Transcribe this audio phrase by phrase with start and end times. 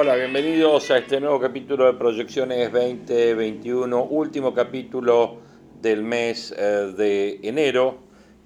[0.00, 5.38] Hola, bienvenidos a este nuevo capítulo de Proyecciones 2021, último capítulo
[5.82, 7.98] del mes eh, de enero,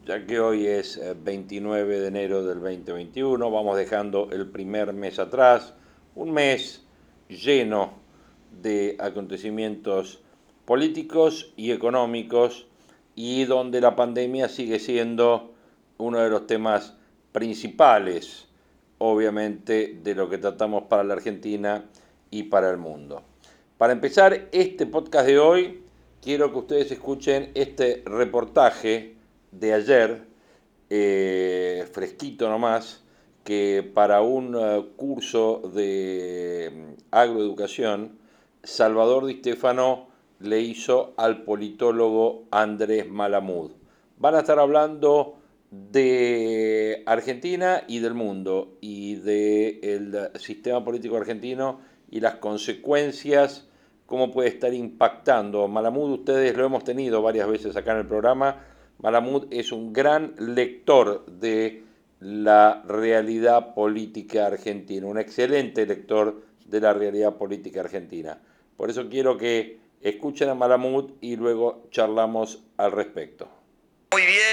[0.07, 5.19] ya que hoy es 29 eh, de enero del 2021, vamos dejando el primer mes
[5.19, 5.75] atrás,
[6.15, 6.87] un mes
[7.29, 7.99] lleno
[8.63, 10.23] de acontecimientos
[10.65, 12.67] políticos y económicos
[13.15, 15.53] y donde la pandemia sigue siendo
[15.99, 16.97] uno de los temas
[17.33, 18.49] principales
[19.05, 21.85] obviamente, de lo que tratamos para la Argentina
[22.31, 23.23] y para el mundo.
[23.77, 25.83] Para empezar este podcast de hoy,
[26.23, 29.17] quiero que ustedes escuchen este reportaje
[29.51, 30.23] de ayer,
[30.89, 33.03] eh, fresquito nomás,
[33.43, 38.21] que para un eh, curso de mm, agroeducación,
[38.63, 40.07] Salvador Di Stefano
[40.39, 43.73] le hizo al politólogo Andrés Malamud.
[44.19, 45.42] Van a estar hablando
[45.73, 53.67] de Argentina y del mundo y del sistema político argentino y las consecuencias,
[54.05, 55.67] cómo puede estar impactando.
[55.69, 58.67] Malamud, ustedes lo hemos tenido varias veces acá en el programa,
[58.99, 61.83] Malamud es un gran lector de
[62.21, 68.39] la realidad política argentina, un excelente lector de la realidad política argentina.
[68.77, 73.49] Por eso quiero que escuchen a Malamud y luego charlamos al respecto.
[74.13, 74.52] Muy bien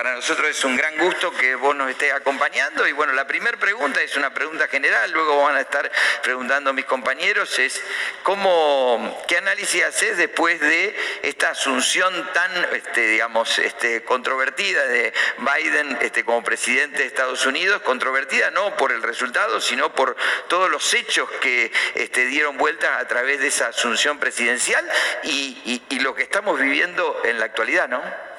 [0.00, 2.88] para nosotros es un gran gusto que vos nos estés acompañando.
[2.88, 6.86] Y bueno, la primera pregunta es una pregunta general, luego van a estar preguntando mis
[6.86, 7.78] compañeros, es
[8.22, 15.98] cómo, qué análisis haces después de esta asunción tan, este, digamos, este, controvertida de Biden
[16.00, 20.16] este, como presidente de Estados Unidos, controvertida no por el resultado, sino por
[20.48, 24.82] todos los hechos que este, dieron vueltas a través de esa asunción presidencial
[25.24, 28.29] y lo que estamos viviendo en la actualidad, ¿no?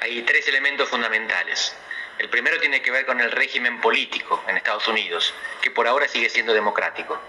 [0.00, 1.76] Hay tres elementos fundamentales.
[2.18, 6.08] El primero tiene que ver con el régimen político en Estados Unidos, que por ahora
[6.08, 7.20] sigue siendo democrático,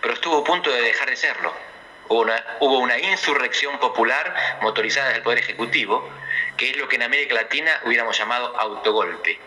[0.00, 1.52] pero estuvo a punto de dejar de serlo.
[2.08, 6.08] Hubo una, insurrección popular motorizada del Poder Ejecutivo,
[6.56, 9.40] que es lo que en América Latina hubiéramos llamado autogolpe.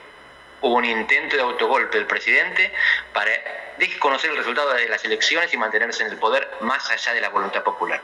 [0.61, 2.73] Hubo un intento de autogolpe del presidente
[3.13, 3.31] para
[3.77, 7.29] desconocer el resultado de las elecciones y mantenerse en el poder más allá de la
[7.29, 8.01] voluntad popular.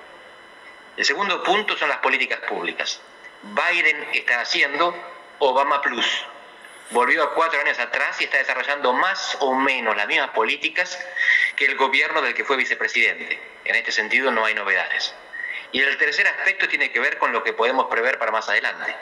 [0.95, 3.01] El segundo punto son las políticas públicas.
[3.43, 4.95] Biden está haciendo
[5.39, 6.25] Obama Plus.
[6.91, 10.99] Volvió a cuatro años atrás y está desarrollando más o menos las mismas políticas
[11.55, 13.39] que el gobierno del que fue vicepresidente.
[13.65, 15.13] En este sentido no hay novedades.
[15.71, 18.95] Y el tercer aspecto tiene que ver con lo que podemos prever para más adelante.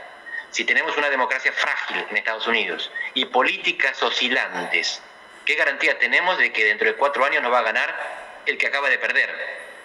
[0.52, 5.02] Si tenemos una democracia frágil en Estados Unidos y políticas oscilantes,
[5.46, 8.68] ¿qué garantía tenemos de que dentro de cuatro años no va a ganar el que
[8.68, 9.30] acaba de perder,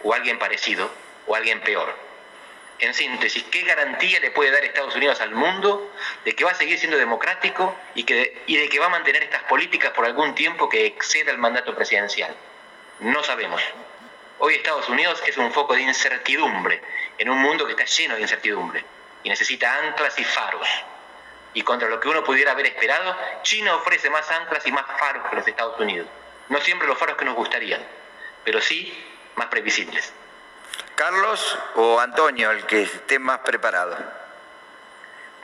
[0.02, 0.90] o alguien parecido,
[1.26, 2.07] o alguien peor?
[2.80, 5.92] En síntesis, ¿qué garantía le puede dar Estados Unidos al mundo
[6.24, 9.22] de que va a seguir siendo democrático y, que, y de que va a mantener
[9.22, 12.34] estas políticas por algún tiempo que exceda el mandato presidencial?
[13.00, 13.60] No sabemos.
[14.38, 16.80] Hoy Estados Unidos es un foco de incertidumbre
[17.18, 18.84] en un mundo que está lleno de incertidumbre
[19.24, 20.68] y necesita anclas y faros.
[21.54, 25.28] Y contra lo que uno pudiera haber esperado, China ofrece más anclas y más faros
[25.28, 26.06] que los Estados Unidos.
[26.48, 27.84] No siempre los faros que nos gustarían,
[28.44, 28.96] pero sí
[29.34, 30.12] más previsibles.
[30.98, 33.96] Carlos o Antonio, el que esté más preparado.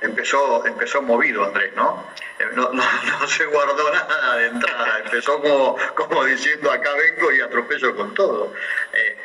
[0.01, 2.05] Empezó, empezó movido Andrés, ¿no?
[2.41, 7.95] Eh, no, se guardó nada de entrada, empezó como, como diciendo acá vengo y atropello
[7.95, 8.53] con todo.
[8.93, 9.17] Eh,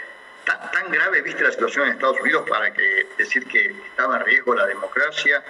[0.45, 4.25] tan, tan, grave viste la situación en Estados Unidos para que decir que estaba en
[4.25, 5.43] riesgo la democracia,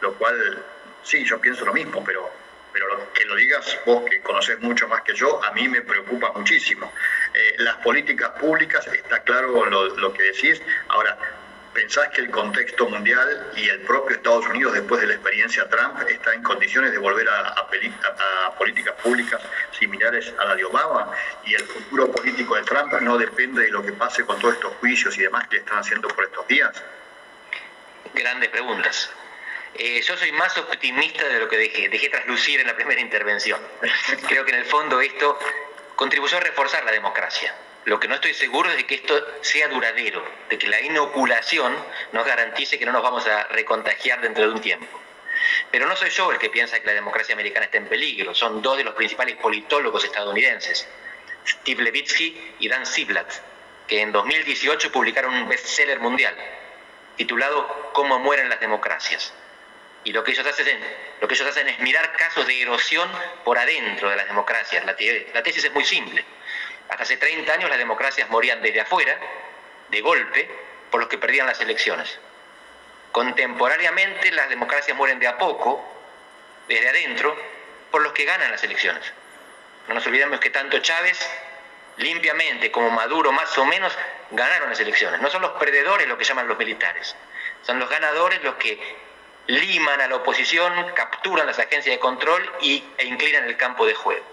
[0.00, 0.60] lo cual
[1.04, 2.28] sí, yo pienso lo mismo, pero
[2.76, 6.30] pero que lo digas vos que conoces mucho más que yo, a mí me preocupa
[6.32, 6.92] muchísimo.
[7.32, 10.60] Eh, las políticas públicas, está claro lo, que decís.
[10.88, 11.16] Ahora,
[11.72, 16.02] ¿pensás que el contexto mundial y el propio Estados Unidos, después de la experiencia Trump,
[16.06, 17.66] está en condiciones de volver a,
[18.58, 19.40] políticas públicas
[19.70, 21.10] similares a la de Obama?
[21.46, 24.74] Y el futuro político de Trump no depende de lo que pase con todos estos
[24.74, 26.82] juicios y demás que están haciendo por estos días.
[28.12, 29.10] Grandes preguntas.
[29.78, 33.60] Eh, yo soy más optimista de lo que dejé, dejé traslucir en la primera intervención.
[34.28, 35.38] Creo que en el fondo esto
[35.96, 37.54] contribuyó a reforzar la democracia.
[37.84, 41.76] Lo que no estoy seguro es de que esto sea duradero, de que la inoculación
[42.12, 44.86] nos garantice que no nos vamos a recontagiar dentro de un tiempo.
[45.70, 48.62] Pero no soy yo el que piensa que la democracia americana está en peligro, son
[48.62, 50.88] dos de los principales politólogos estadounidenses,
[51.46, 53.30] Steve Levitsky y Dan Ziblatt,
[53.86, 56.34] que en 2018 publicaron un bestseller mundial
[57.16, 59.32] titulado Cómo mueren las democracias.
[60.06, 63.10] Y lo que ellos hacen, es mirar casos de erosión
[63.44, 64.84] por adentro de las democracias.
[64.84, 66.24] La tesis es muy simple.
[66.88, 69.18] Hasta hace 30 años las democracias morían desde afuera,
[69.88, 70.48] de golpe,
[70.92, 72.20] por los que perdían las elecciones.
[73.10, 75.84] Contemporáneamente las democracias mueren de a poco,
[76.68, 77.36] desde adentro,
[77.90, 79.12] por los que ganan las elecciones.
[79.88, 81.18] No nos olvidemos que tanto Chávez,
[81.96, 83.92] limpiamente, como Maduro, más o menos,
[84.30, 85.20] ganaron las elecciones.
[85.20, 87.16] No son los perdedores lo que llaman los militares,
[87.62, 89.04] son los ganadores los que
[89.46, 93.94] liman a la oposición, capturan las agencias de control y, e inclinan el campo de
[93.94, 94.24] juego.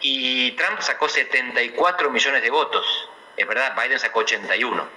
[0.00, 3.10] Y Trump sacó 74 millones de votos.
[3.36, 4.88] Es verdad, Biden sacó 81.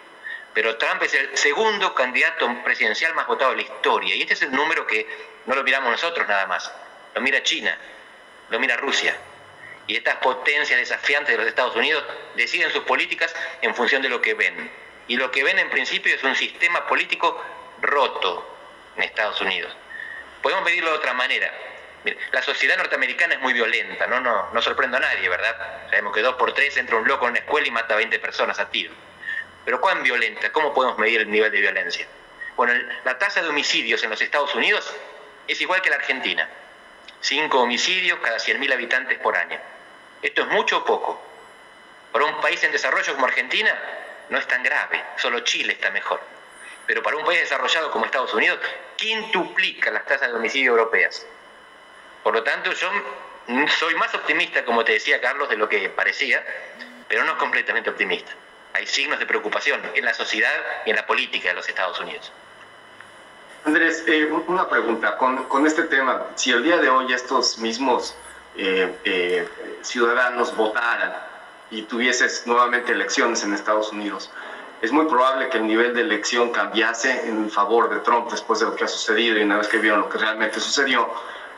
[0.54, 4.16] Pero Trump es el segundo candidato presidencial más votado de la historia.
[4.16, 5.08] Y este es el número que
[5.46, 6.72] no lo miramos nosotros nada más.
[7.16, 7.78] Lo mira China,
[8.50, 9.16] lo mira Rusia.
[9.88, 12.04] Y estas potencias desafiantes de los Estados Unidos
[12.36, 14.72] deciden sus políticas en función de lo que ven.
[15.08, 17.42] Y lo que ven en principio es un sistema político
[17.82, 18.51] roto
[18.98, 19.76] en Estados Unidos.
[20.42, 21.52] Podemos pedirlo de otra manera
[22.32, 24.20] la sociedad norteamericana es muy violenta, ¿no?
[24.22, 25.56] No, no a nadie, ¿verdad?
[25.90, 28.18] Sabemos que dos por tres entra un loco en una escuela y mata a 20
[28.20, 28.92] personas a tiro.
[29.64, 30.52] Pero ¿cuán violenta?
[30.52, 32.08] ¿Cómo podemos medir el nivel de violencia?
[32.56, 32.74] Bueno,
[33.06, 34.92] la tasa de homicidios en los Estados Unidos
[35.48, 36.50] es igual que la Argentina.
[37.20, 39.60] Cinco homicidios cada 100.000 habitantes por año.
[40.24, 41.24] ¿Esto es mucho o poco?
[42.12, 43.80] Para un país en desarrollo como Argentina
[44.30, 46.20] no es tan grave, solo Chile está mejor.
[46.92, 48.60] Pero para un país desarrollado como Estados Unidos,
[48.98, 51.26] quintuplica las tasas de homicidio europeas.
[52.22, 52.90] Por lo tanto, yo
[53.80, 56.44] soy más optimista, como te decía Carlos, de lo que parecía,
[57.08, 58.34] pero no completamente optimista.
[58.74, 60.52] Hay signos de preocupación en la sociedad
[60.86, 62.30] y en la política de los Estados Unidos.
[63.64, 65.16] Andrés, eh, una pregunta.
[65.16, 68.18] Con, este tema, si el día de hoy estos mismos
[68.58, 69.48] eh, eh,
[69.82, 71.16] ciudadanos votaran
[71.70, 74.30] y tuvieses nuevamente elecciones en Estados Unidos,
[74.82, 78.66] es muy probable que el nivel de elección cambiase en favor de Trump después de
[78.66, 81.08] lo que ha sucedido y una vez que vieron lo que realmente sucedió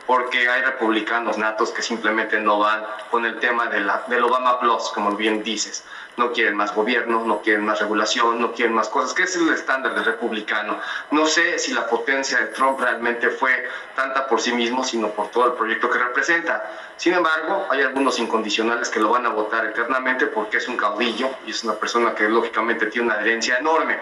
[0.06, 4.60] porque hay republicanos natos que simplemente no van con el tema de la, del Obama
[4.60, 5.84] Plus, como bien dices.
[6.16, 9.48] No quieren más gobierno, no quieren más regulación, no quieren más cosas, que es el
[9.52, 10.78] estándar del republicano.
[11.10, 15.28] No sé si la potencia de Trump realmente fue tanta por sí mismo, sino por
[15.30, 16.70] todo el proyecto que representa.
[16.96, 21.30] Sin embargo, hay algunos incondicionales que lo van a votar eternamente porque es un caudillo
[21.46, 23.98] y es una persona que lógicamente tiene una adherencia enorme.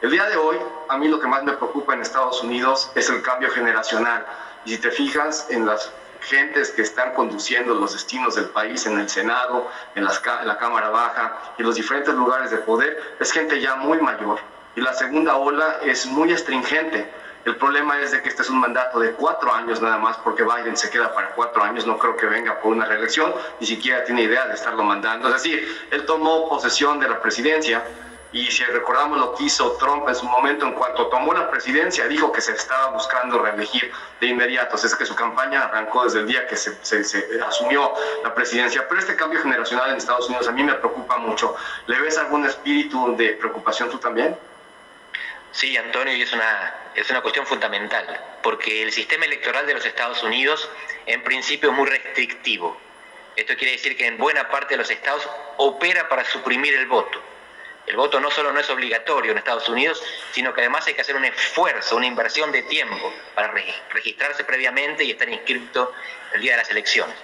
[0.00, 0.56] El día de hoy,
[0.88, 4.24] a mí lo que más me preocupa en Estados Unidos es el cambio generacional
[4.64, 5.92] y si te fijas en las
[6.22, 11.38] gentes que están conduciendo los destinos del país en el Senado, en, la Cámara Baja
[11.56, 14.38] y en los diferentes lugares de poder, es gente ya muy mayor.
[14.76, 17.10] Y la segunda ola es muy astringente.
[17.44, 20.44] El problema es de que este es un mandato de cuatro años nada más, porque
[20.44, 24.04] Biden se queda para cuatro años, no creo que venga por una reelección, ni siquiera
[24.04, 25.28] tiene idea de estarlo mandando.
[25.28, 27.82] Es decir, él tomó posesión de la presidencia
[28.32, 32.06] y si recordamos lo que hizo Trump en su momento, en cuanto tomó la presidencia,
[32.06, 33.90] dijo que se estaba buscando reelegir
[34.20, 34.76] de inmediato.
[34.76, 36.70] es que su campaña arrancó desde el día que se,
[37.44, 38.86] asumió la presidencia.
[38.88, 41.56] Pero este cambio generacional en Estados Unidos a mí me preocupa mucho.
[41.86, 44.36] ¿Le ves algún espíritu de preocupación tú también?
[45.50, 48.06] Sí, Antonio, y es una, es una cuestión fundamental,
[48.44, 50.70] porque el sistema electoral de los Estados Unidos
[51.06, 52.80] en principio es muy restrictivo.
[53.34, 57.29] Esto quiere decir que en buena parte de los estados opera para suprimir el voto.
[57.90, 61.00] El voto no solo no es obligatorio en Estados Unidos, sino que además hay que
[61.00, 63.52] hacer un esfuerzo, una inversión de tiempo para
[63.90, 65.92] registrarse previamente y estar inscrito
[66.32, 67.16] el día de las elecciones.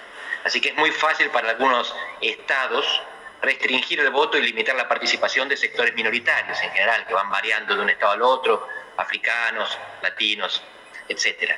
[0.43, 3.01] Así que es muy fácil para algunos estados
[3.41, 7.73] restringir el voto y limitar la participación de sectores minoritarios en general, que van variando
[7.73, 10.61] de un estado al otro, africanos, latinos,
[11.07, 11.57] etcétera,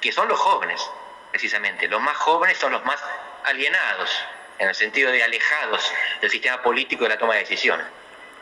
[0.00, 0.80] que son los jóvenes,
[1.30, 1.88] precisamente.
[1.88, 3.04] Los más jóvenes son los más
[3.44, 4.10] alienados,
[4.58, 7.86] en el sentido de alejados del sistema político de la toma de decisiones.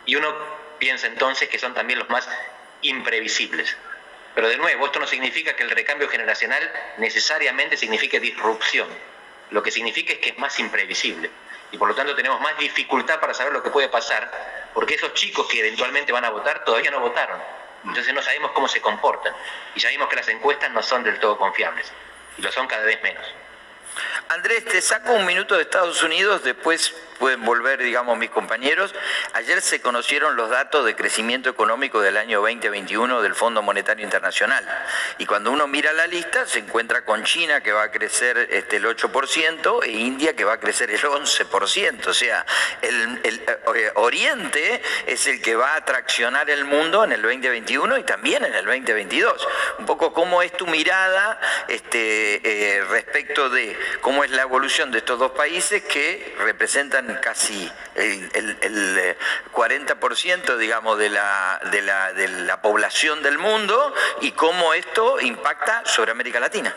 [0.06, 0.34] Y uno
[0.78, 2.28] piensa entonces que son también los más
[2.82, 3.76] imprevisibles.
[4.34, 8.88] Pero de nuevo, esto no significa que el recambio generacional necesariamente signifique disrupción.
[9.50, 11.30] Lo que significa es que es más imprevisible.
[11.70, 14.30] Y por lo tanto tenemos más dificultad para saber lo que puede pasar,
[14.75, 17.40] porque esos chicos que eventualmente van a votar todavía no votaron.
[17.84, 19.34] Entonces no sabemos cómo se comportan.
[19.75, 21.92] Y sabemos que las encuestas no son del todo confiables.
[22.38, 23.25] Y lo son cada vez menos.
[24.28, 26.94] Andrés, te saco un minuto de Estados Unidos, después
[27.25, 28.95] pueden volver, digamos, mis compañeros.
[29.33, 34.62] Ayer se conocieron los datos de crecimiento económico del año 2021 del Fondo Monetario Internacional.
[35.16, 38.76] Y cuando uno mira la lista, se encuentra con China que va a crecer este,
[38.76, 42.07] el 8% e India que va a crecer el 11%.
[42.07, 42.45] O sea,
[42.83, 48.02] el, eh, Oriente es el que va a traccionar el mundo en el 2021 y
[48.02, 49.49] también en el 2022.
[49.78, 54.99] Un poco cómo es tu mirada este, eh, respecto de cómo es la evolución de
[54.99, 59.16] estos dos países que representan casi el,
[59.52, 65.21] 40% eh, digamos, de la, de, la, de la población del mundo y cómo esto
[65.21, 66.75] impacta sobre América Latina.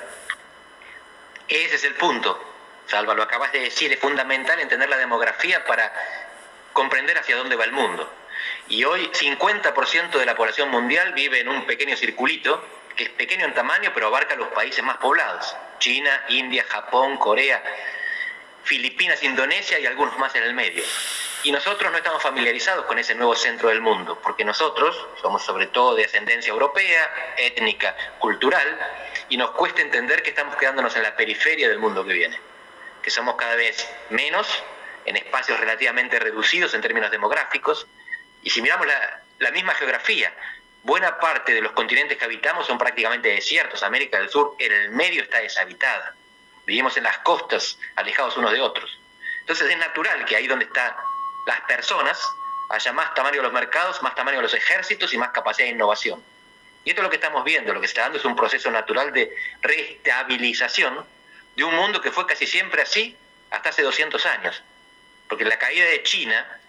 [1.47, 2.43] Ese es el punto.
[2.87, 5.91] Salva, lo acabas de decir, es fundamental entender la demografía para
[6.73, 8.09] comprender hacia dónde va el mundo.
[8.69, 12.63] Y hoy 50% de la población mundial vive en un pequeño circulito,
[12.95, 15.55] que es pequeño en tamaño, pero abarca los países más poblados.
[15.79, 17.61] China, India, Japón, Corea,
[18.67, 20.83] Filipinas, Indonesia y algunos más en el medio.
[21.43, 25.67] Y nosotros no estamos familiarizados con ese nuevo centro del mundo, porque nosotros somos sobre
[25.67, 28.77] todo de ascendencia europea, étnica, cultural,
[29.29, 32.37] y nos cuesta entender que estamos quedándonos en la periferia del mundo que viene,
[33.01, 34.47] que somos cada vez menos
[35.05, 37.87] en espacios relativamente reducidos en términos demográficos,
[38.43, 38.85] y si miramos
[39.39, 40.33] la, misma geografía,
[40.83, 44.89] buena parte de los continentes que habitamos son prácticamente desiertos, América del Sur en el
[44.89, 46.16] medio está deshabitada,
[46.67, 48.99] vivimos en las costas, alejados unos de otros.
[49.39, 50.93] Entonces es natural que ahí donde están
[51.47, 52.21] las personas
[52.69, 55.71] haya más tamaño de los mercados, más tamaño de los ejércitos y más capacidad de
[55.71, 56.21] innovación.
[56.83, 59.13] Y esto es lo que estamos viendo, lo que está dando es un proceso natural
[59.13, 61.05] de reestabilización
[61.55, 63.15] de un mundo que fue casi siempre así
[63.49, 64.61] hasta hace 200 años.
[65.29, 66.59] Porque la caída de China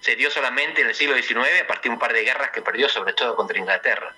[0.00, 2.60] se dio solamente en el siglo XIX a partir de un par de guerras que
[2.60, 4.14] perdió, sobre todo contra Inglaterra.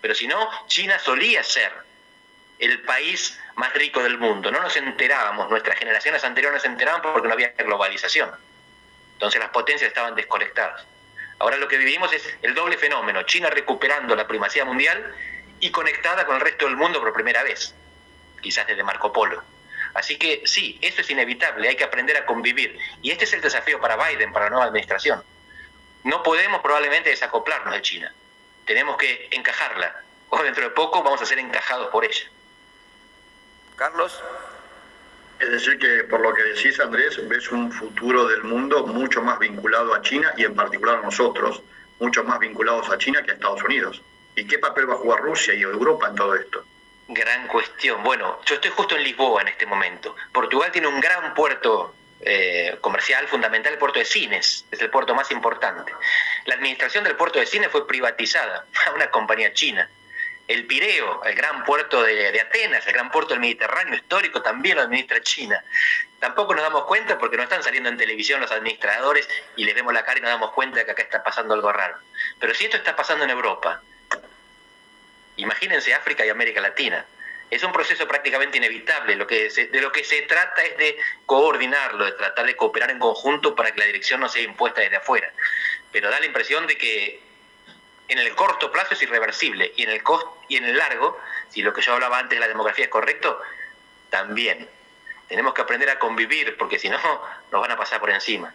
[0.00, 1.72] Pero si no, China solía ser
[2.58, 4.50] el país más rico del mundo.
[4.50, 8.30] No nos enterábamos, nuestras generaciones anteriores no se enteraban porque no había globalización.
[9.14, 10.86] Entonces las potencias estaban desconectadas.
[11.38, 15.14] Ahora lo que vivimos es el doble fenómeno, China recuperando la primacía mundial
[15.60, 17.74] y conectada con el resto del mundo por primera vez,
[18.40, 19.42] quizás desde Marco Polo.
[19.94, 22.78] Así que sí, eso es inevitable, hay que aprender a convivir.
[23.02, 25.22] Y este es el desafío para Biden, para la nueva administración.
[26.04, 28.14] No podemos probablemente desacoplarnos de China,
[28.66, 32.30] tenemos que encajarla, o dentro de poco vamos a ser encajados por ella.
[33.76, 34.22] Carlos.
[35.38, 39.38] Es decir, que por lo que decís, Andrés, ves un futuro del mundo mucho más
[39.38, 41.62] vinculado a China y en particular a nosotros,
[41.98, 44.02] mucho más vinculados a China que a Estados Unidos.
[44.34, 46.64] ¿Y qué papel va a jugar Rusia y Europa en todo esto?
[47.08, 48.02] Gran cuestión.
[48.02, 50.16] Bueno, yo estoy justo en Lisboa en este momento.
[50.32, 55.14] Portugal tiene un gran puerto eh, comercial fundamental, el puerto de Cines, es el puerto
[55.14, 55.92] más importante.
[56.46, 59.88] La administración del puerto de Cines fue privatizada a una compañía china
[60.48, 64.82] el Pireo, el gran puerto de, Atenas, el gran puerto del Mediterráneo histórico, también lo
[64.82, 65.62] administra China.
[66.20, 69.92] Tampoco nos damos cuenta porque no están saliendo en televisión los administradores y les vemos
[69.92, 71.96] la cara y nos damos cuenta de que acá está pasando algo raro.
[72.38, 73.82] Pero si esto está pasando en Europa,
[75.36, 77.04] imagínense África y América Latina.
[77.50, 79.14] Es un proceso prácticamente inevitable.
[79.14, 82.98] Lo que de lo que se trata es de coordinarlo, de tratar de cooperar en
[82.98, 85.32] conjunto para que la dirección no sea impuesta desde afuera.
[85.92, 87.25] Pero da la impresión de que
[88.08, 90.02] en el corto plazo es irreversible y en el
[90.48, 93.40] y en el largo, si lo que yo hablaba antes de la demografía es correcto,
[94.10, 94.68] también.
[95.28, 96.98] Tenemos que aprender a convivir porque si no
[97.52, 98.52] nos van a pasar por encima.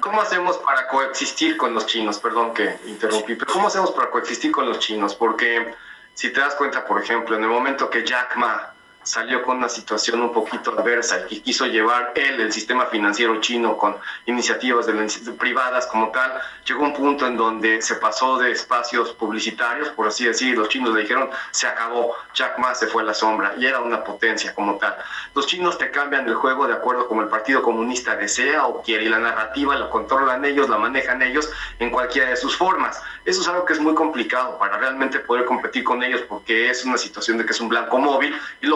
[0.00, 2.18] ¿Cómo hacemos para coexistir con los chinos?
[2.18, 5.16] Perdón que interrumpí, pero ¿cómo hacemos para coexistir con los chinos?
[5.16, 5.74] Porque
[6.14, 9.68] si te das cuenta, por ejemplo, en el momento que Jack Ma salió con una
[9.68, 15.32] situación un poquito adversa y quiso llevar él el sistema financiero chino con iniciativas de,
[15.32, 20.26] privadas como tal, llegó un punto en donde se pasó de espacios publicitarios, por así
[20.26, 23.66] decir, los chinos le dijeron, se acabó, Jack Ma se fue a la sombra y
[23.66, 24.96] era una potencia como tal.
[25.34, 29.04] Los chinos te cambian el juego de acuerdo como el Partido Comunista desea o quiere
[29.04, 33.02] y la narrativa la controlan ellos, la manejan ellos en cualquiera de sus formas.
[33.24, 36.84] Eso es algo que es muy complicado para realmente poder competir con ellos porque es
[36.84, 38.66] una situación de que es un blanco móvil y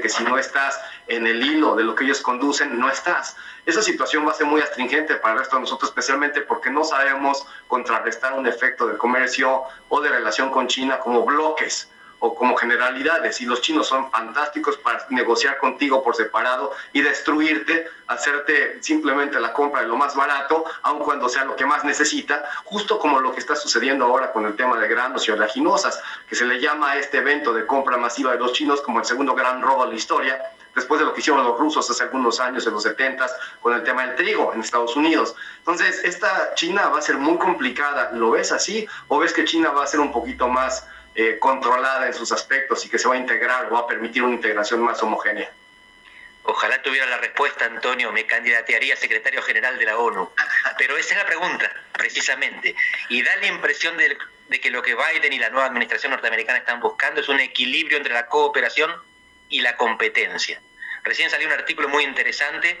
[0.00, 3.36] que si no estás en el hilo de lo que ellos conducen, no estás.
[3.64, 6.82] Esa situación va a ser muy astringente para el resto de nosotros, especialmente porque no
[6.82, 11.91] sabemos contrarrestar un efecto de comercio o de relación con China como bloques
[12.22, 13.40] o como generalidades.
[13.40, 19.52] Y los chinos son fantásticos para negociar contigo por separado y destruirte, hacerte simplemente la
[19.52, 23.32] compra de lo más barato, aun cuando sea lo que más necesita, justo como lo
[23.32, 26.92] que está sucediendo ahora con el tema de granos y oleaginosas, que se le llama
[26.92, 29.90] a este evento de compra masiva de los chinos como el segundo gran robo de
[29.90, 30.40] la historia,
[30.76, 33.26] después de lo que hicieron los rusos hace algunos años, en los 70,
[33.60, 35.34] con el tema del trigo en Estados Unidos.
[35.58, 38.12] Entonces, esta China va a ser muy complicada.
[38.12, 38.86] ¿Lo ves así?
[39.08, 42.84] ¿O ves que China va a ser un poquito más eh, controlada en sus aspectos
[42.86, 45.50] y que se va a integrar o va a permitir una integración más homogénea.
[46.44, 50.32] Ojalá tuviera la respuesta, Antonio, me candidatearía a secretario general de la ONU.
[50.76, 52.74] Pero esa es la pregunta, precisamente.
[53.08, 54.18] Y da la impresión de,
[54.60, 58.12] que lo que Biden y la nueva administración norteamericana están buscando es un equilibrio entre
[58.12, 58.90] la cooperación
[59.48, 60.60] y la competencia.
[61.04, 62.76] Recién salió un artículo muy interesante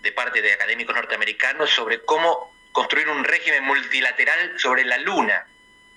[0.00, 5.46] de parte de académicos norteamericanos sobre cómo construir un régimen multilateral sobre la Luna,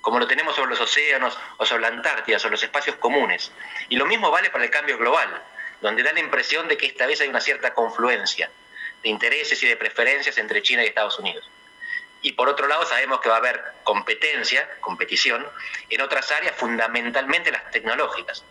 [0.08, 3.52] como lo tenemos sobre los océanos o sobre la Antártida, sobre los espacios comunes.
[3.90, 5.28] Y lo mismo vale para el cambio global
[5.82, 8.50] donde da la impresión de que esta vez hay una cierta confluencia
[9.04, 11.50] de intereses y de preferencias entre China y Estados Unidos.
[12.22, 15.46] Y por otro lado sabemos que va a haber competencia, competición,
[15.90, 18.46] en otras áreas, fundamentalmente las tecnológicas.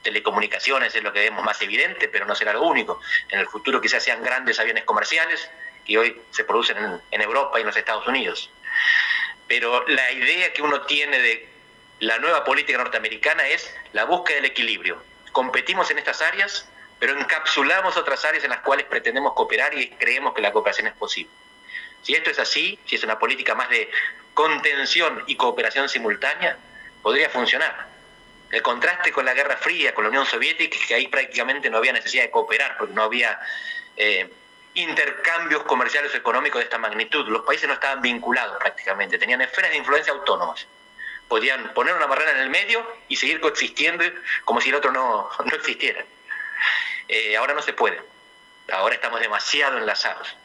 [0.00, 3.02] Telecomunicaciones es lo que vemos más evidente, pero no será lo único.
[3.28, 5.50] En el futuro quizás sean grandes aviones comerciales
[5.84, 8.50] que hoy se producen en, en Europa y en los Estados Unidos.
[9.48, 11.48] Pero la idea que uno tiene de
[12.00, 15.02] la nueva política norteamericana es la búsqueda del equilibrio
[15.36, 16.66] competimos en estas áreas,
[16.98, 20.94] pero encapsulamos otras áreas en las cuales pretendemos cooperar y creemos que la cooperación es
[20.94, 21.30] posible.
[22.00, 23.90] Si esto es así, si es una política más de
[24.32, 26.56] contención y cooperación simultánea,
[27.02, 27.86] podría funcionar.
[28.50, 31.92] El contraste con la Guerra Fría, con la Unión Soviética, que ahí prácticamente no había
[31.92, 33.38] necesidad de cooperar, porque no había
[33.98, 34.30] eh,
[34.76, 37.28] intercambios comerciales o económicos de esta magnitud.
[37.28, 40.66] Los países no estaban vinculados prácticamente, tenían esferas de influencia autónomas
[41.28, 44.04] podían poner una barrera en el medio y seguir coexistiendo
[44.44, 46.04] como si el otro no, existiera.
[47.08, 48.00] Eh, ahora no se puede.
[48.72, 50.36] Ahora estamos demasiado enlazados.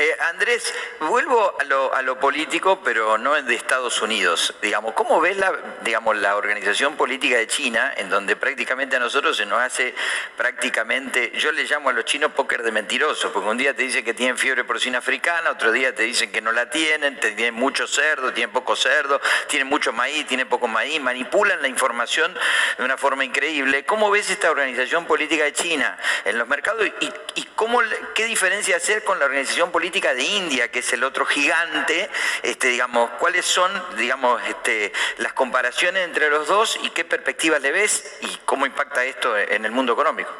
[0.00, 1.54] Eh, Andrés, vuelvo
[1.92, 4.54] a lo, político, pero no de Estados Unidos.
[4.62, 5.52] Digamos, ¿cómo ves la,
[5.82, 9.94] digamos, la organización política de China, en donde prácticamente a nosotros se nos hace
[10.38, 14.02] prácticamente, yo le llamo a los chinos póker de mentirosos, porque un día te dicen
[14.02, 17.86] que tienen fiebre porcina africana, otro día te dicen que no la tienen, tienen mucho
[17.86, 22.34] cerdo, tienen poco cerdo, tienen mucho maíz, tienen poco maíz, manipulan la información
[22.78, 23.84] de una forma increíble.
[23.84, 27.10] ¿Cómo ves esta organización política de China en los mercados y,
[28.14, 32.08] qué diferencia hacer con la organización política de India, que es el otro gigante,
[32.42, 37.72] este, digamos, ¿cuáles son, digamos, este, las comparaciones entre los dos y qué perspectivas le
[37.72, 40.32] ves y cómo impacta esto en el mundo económico?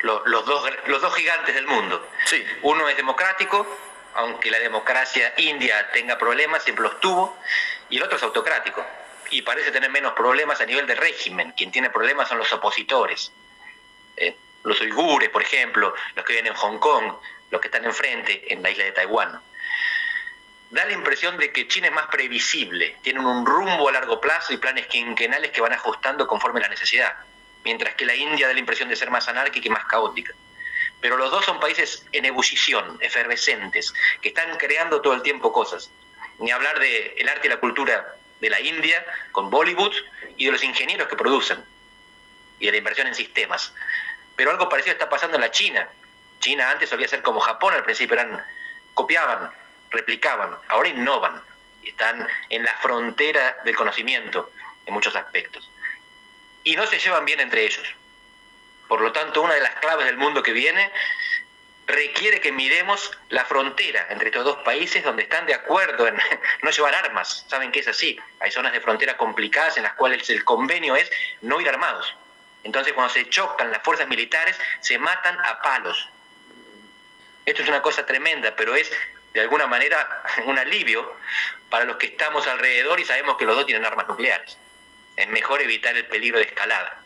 [0.00, 2.06] Los, dos, los dos gigantes del mundo.
[2.24, 2.42] Sí.
[2.62, 3.66] Uno es democrático,
[4.14, 7.38] aunque la democracia india tenga problemas, siempre los tuvo,
[7.90, 8.84] y el otro es autocrático.
[9.30, 11.52] Y parece tener menos problemas a nivel de régimen.
[11.52, 13.32] Quien tiene problemas son los opositores.
[14.16, 17.14] Eh, los uigures, por ejemplo, los que viven en Hong Kong,
[17.54, 19.40] los que están enfrente en la isla de Taiwán.
[20.70, 24.52] Da la impresión de que China es más previsible, tienen un rumbo a largo plazo
[24.52, 27.14] y planes quinquenales que van ajustando conforme la necesidad,
[27.62, 30.34] mientras que la India da la impresión de ser más anárquica y más caótica.
[31.00, 35.92] Pero los dos son países en ebullición, efervescentes, que están creando todo el tiempo cosas.
[36.40, 39.94] Ni hablar del el arte y la cultura de la India con Bollywood
[40.36, 41.64] y de los ingenieros que producen
[42.58, 43.72] y de la inversión en sistemas.
[44.34, 45.88] Pero algo parecido está pasando en la China,
[46.44, 48.44] China antes solía ser como Japón, al principio eran,
[48.92, 49.50] copiaban,
[49.90, 51.42] replicaban, ahora innovan
[51.88, 54.52] están en la frontera del conocimiento
[54.84, 55.70] en muchos aspectos.
[56.62, 57.86] Y no se llevan bien entre ellos.
[58.88, 60.90] Por lo tanto, una de las claves del mundo que viene
[61.86, 66.18] requiere que miremos la frontera entre estos dos países donde están de acuerdo en
[66.62, 67.46] no llevar armas.
[67.48, 68.20] Saben que es así.
[68.40, 72.14] Hay zonas de frontera complicadas en las cuales el convenio es no ir armados.
[72.64, 76.08] Entonces, cuando se chocan las fuerzas militares, se matan a palos.
[77.46, 78.90] Esto es una cosa tremenda, pero es
[79.32, 81.16] de alguna manera un alivio
[81.68, 84.56] para los que estamos alrededor y sabemos que los dos tienen armas nucleares.
[85.16, 87.00] Es mejor evitar el peligro de escalada.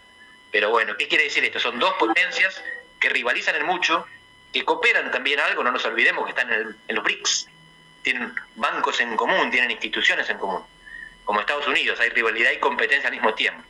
[0.50, 1.60] Pero bueno, ¿qué quiere decir esto?
[1.60, 2.62] Son dos potencias
[3.00, 4.06] que rivalizan en mucho,
[4.52, 7.48] que cooperan también algo, no nos olvidemos que están en, en los BRICS.
[8.02, 10.62] Tienen bancos en común, tienen instituciones en común.
[11.24, 13.62] Como Estados Unidos, hay rivalidad y competencia al mismo tiempo.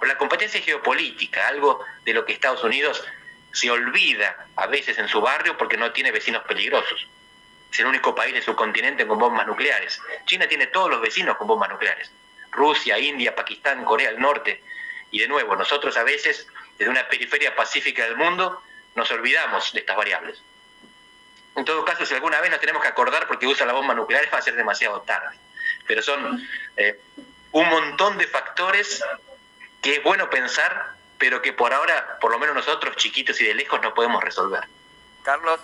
[0.00, 3.04] Pero la competencia es geopolítica, algo de lo que Estados Unidos
[3.58, 7.08] se olvida a veces en su barrio porque no tiene vecinos peligrosos.
[7.72, 10.00] Es el único país de su continente con bombas nucleares.
[10.26, 12.10] China tiene todos los vecinos con bombas nucleares.
[12.52, 14.62] Rusia, India, Pakistán, Corea del Norte.
[15.10, 16.46] Y de nuevo, nosotros a veces,
[16.78, 18.62] desde una periferia pacífica del mundo,
[18.94, 20.40] nos olvidamos de estas variables.
[21.56, 24.32] En todo caso, si alguna vez nos tenemos que acordar porque usa la bomba nuclear,
[24.32, 25.36] va a ser demasiado tarde.
[25.86, 27.00] Pero son eh,
[27.50, 29.02] un montón de factores
[29.82, 33.54] que es bueno pensar pero que por ahora, por lo menos nosotros, chiquitos y de
[33.54, 34.64] lejos, no podemos resolver.
[35.22, 35.60] Carlos.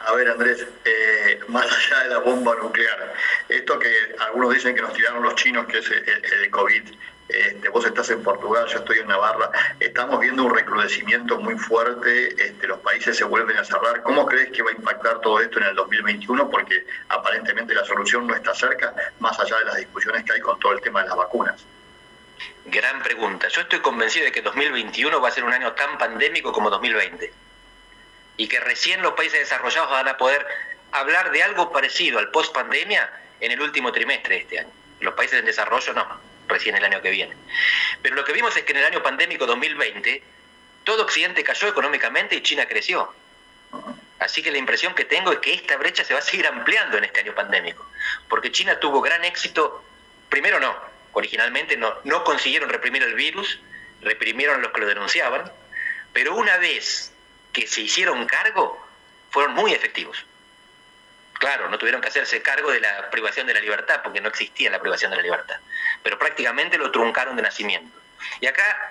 [0.00, 3.14] A ver, Andrés, eh, más allá de la bomba nuclear,
[3.48, 6.82] esto que algunos dicen que nos tiraron los chinos, que es el, COVID,
[7.28, 12.28] este, vos estás en Portugal, yo estoy en Navarra, estamos viendo un recrudecimiento muy fuerte,
[12.36, 14.02] este, los países se vuelven a cerrar.
[14.02, 16.50] ¿Cómo crees que va a impactar todo esto en el 2021?
[16.50, 20.58] Porque aparentemente la solución no está cerca, más allá de las discusiones que hay con
[20.60, 21.64] todo el tema de las vacunas.
[22.66, 23.48] Gran pregunta.
[23.48, 27.32] Yo estoy convencido de que 2021 va a ser un año tan pandémico como 2020.
[28.36, 30.46] Y que recién los países desarrollados van a poder
[30.92, 34.70] hablar de algo parecido al post pandemia en el último trimestre de este año.
[35.00, 37.36] Los países en desarrollo no, recién el año que viene.
[38.00, 40.22] Pero lo que vimos es que en el año pandémico 2020
[40.84, 43.12] todo Occidente cayó económicamente y China creció.
[44.18, 46.96] Así que la impresión que tengo es que esta brecha se va a seguir ampliando
[46.96, 47.86] en este año pandémico,
[48.28, 49.84] porque China tuvo gran éxito,
[50.28, 53.60] primero no, originalmente no, no consiguieron reprimir el virus,
[54.02, 55.50] reprimieron a los que lo denunciaban,
[56.12, 57.12] pero una vez
[57.52, 58.84] que se hicieron cargo,
[59.30, 60.24] fueron muy efectivos.
[61.34, 64.70] Claro, no tuvieron que hacerse cargo de la privación de la libertad, porque no existía
[64.70, 65.56] la privación de la libertad,
[66.02, 67.98] pero prácticamente lo truncaron de nacimiento.
[68.40, 68.83] Y acá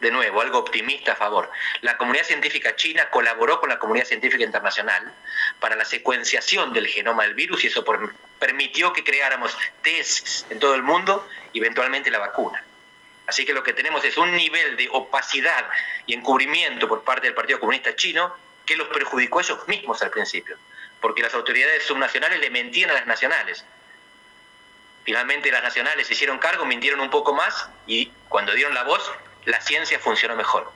[0.00, 1.50] de nuevo, algo optimista a favor.
[1.82, 5.12] La comunidad científica china colaboró con la comunidad científica internacional
[5.58, 7.84] para la secuenciación del genoma del virus y eso
[8.38, 12.64] permitió que creáramos tests en todo el mundo y eventualmente la vacuna.
[13.26, 15.68] Así que lo que tenemos es un nivel de opacidad
[16.06, 18.34] y encubrimiento por parte del Partido Comunista Chino
[18.66, 20.56] que los perjudicó a ellos mismos al principio,
[21.00, 23.64] porque las autoridades subnacionales le mentían a las nacionales.
[25.04, 29.10] Finalmente las nacionales se hicieron cargo, mintieron un poco más y cuando dieron la voz
[29.44, 30.72] la ciencia funcionó mejor.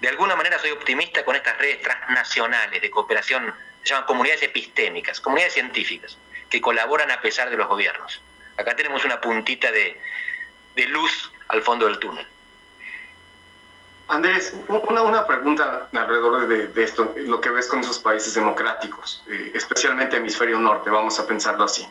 [0.00, 5.20] De alguna manera soy optimista con estas redes transnacionales de cooperación, se llaman comunidades epistémicas,
[5.20, 6.16] comunidades científicas,
[6.48, 8.20] que colaboran a pesar de los gobiernos.
[8.56, 10.00] Acá tenemos una puntita de,
[10.88, 12.26] luz al fondo del túnel.
[14.08, 20.16] Andrés, una, pregunta alrededor de, esto, lo que ves con esos países democráticos, eh, especialmente
[20.16, 21.86] hemisferio norte, vamos a pensarlo así.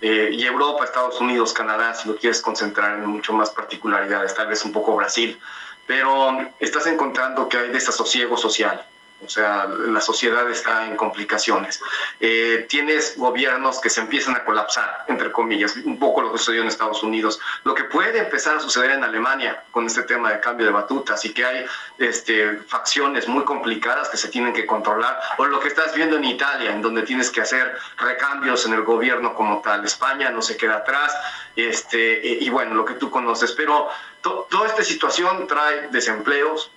[0.00, 4.48] Eh, y Europa, Estados Unidos, Canadá, si lo quieres concentrar en mucho más particularidades, tal
[4.48, 5.38] vez un poco Brasil,
[5.86, 8.84] pero estás encontrando que hay desasosiego social
[9.24, 11.80] o sea, la sociedad está en complicaciones.
[12.20, 16.62] Eh, tienes gobiernos que se empiezan a colapsar, entre comillas, un poco lo que sucedió
[16.62, 20.40] en Estados Unidos, lo que puede empezar a suceder en Alemania con este tema de
[20.40, 21.66] cambio de batutas y que hay
[21.98, 26.24] este, facciones muy complicadas que se tienen que controlar, o lo que estás viendo en
[26.24, 29.84] Italia, en donde tienes que hacer recambios en el gobierno como tal.
[29.84, 31.16] España no se queda atrás,
[31.56, 33.88] este, y, bueno, lo que tú conoces, pero
[34.20, 36.70] toda esta situación trae desempleos,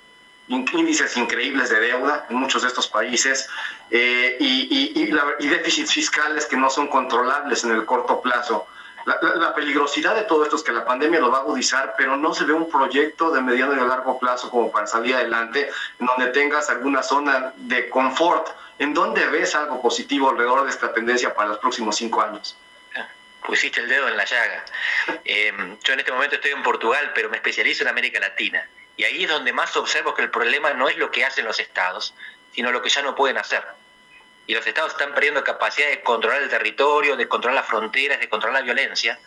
[0.48, 3.50] índices increíbles de deuda en muchos de estos países
[3.92, 8.68] eh, y, déficits fiscales que no son controlables en el corto plazo.
[9.06, 12.34] La, peligrosidad de todo esto es que la pandemia lo va a agudizar, pero no
[12.34, 16.06] se ve un proyecto de mediano y de largo plazo como para salir adelante, en
[16.06, 18.50] donde tengas alguna zona de confort.
[18.80, 22.56] ¿En donde ves algo positivo alrededor de esta tendencia para los próximos cinco años?
[23.46, 24.66] Pusiste el dedo en la llaga.
[25.24, 28.68] Eh, yo en este momento estoy en Portugal, pero me especializo en América Latina.
[28.98, 31.60] Y ahí es donde más observo que el problema no es lo que hacen los
[31.60, 32.16] estados,
[32.52, 33.64] sino lo que ya no pueden hacer.
[34.48, 38.28] Y los estados están perdiendo capacidad de controlar el territorio, de controlar las fronteras, de
[38.28, 39.20] controlar la violencia,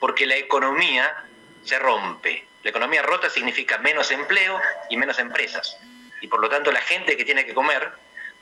[0.00, 1.24] porque la economía
[1.64, 2.46] se rompe.
[2.64, 5.76] La economía rota significa menos empleo y menos empresas.
[6.20, 7.92] Y por lo tanto la gente que tiene que comer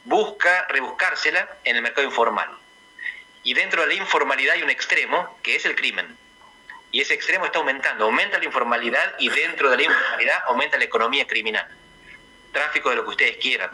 [0.05, 2.49] busca rebuscársela en el mercado informal.
[3.43, 6.17] Y dentro de la informalidad hay un extremo, que es el crimen
[6.93, 8.05] y ese extremo está aumentando.
[8.05, 11.67] Aumenta la informalidad y dentro de la informalidad aumenta la economía criminal.
[12.53, 13.71] Tráfico de lo que ustedes quieran,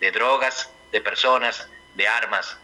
[0.00, 2.58] de drogas, de personas, de armas,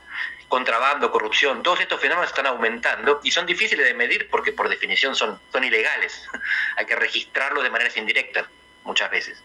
[0.48, 5.14] contrabando, corrupción, todos estos fenómenos están aumentando y son difíciles de medir porque por definición
[5.14, 6.28] son, son ilegales.
[6.76, 8.46] Hay que registrarlos de maneras indirectas
[8.84, 9.42] muchas veces.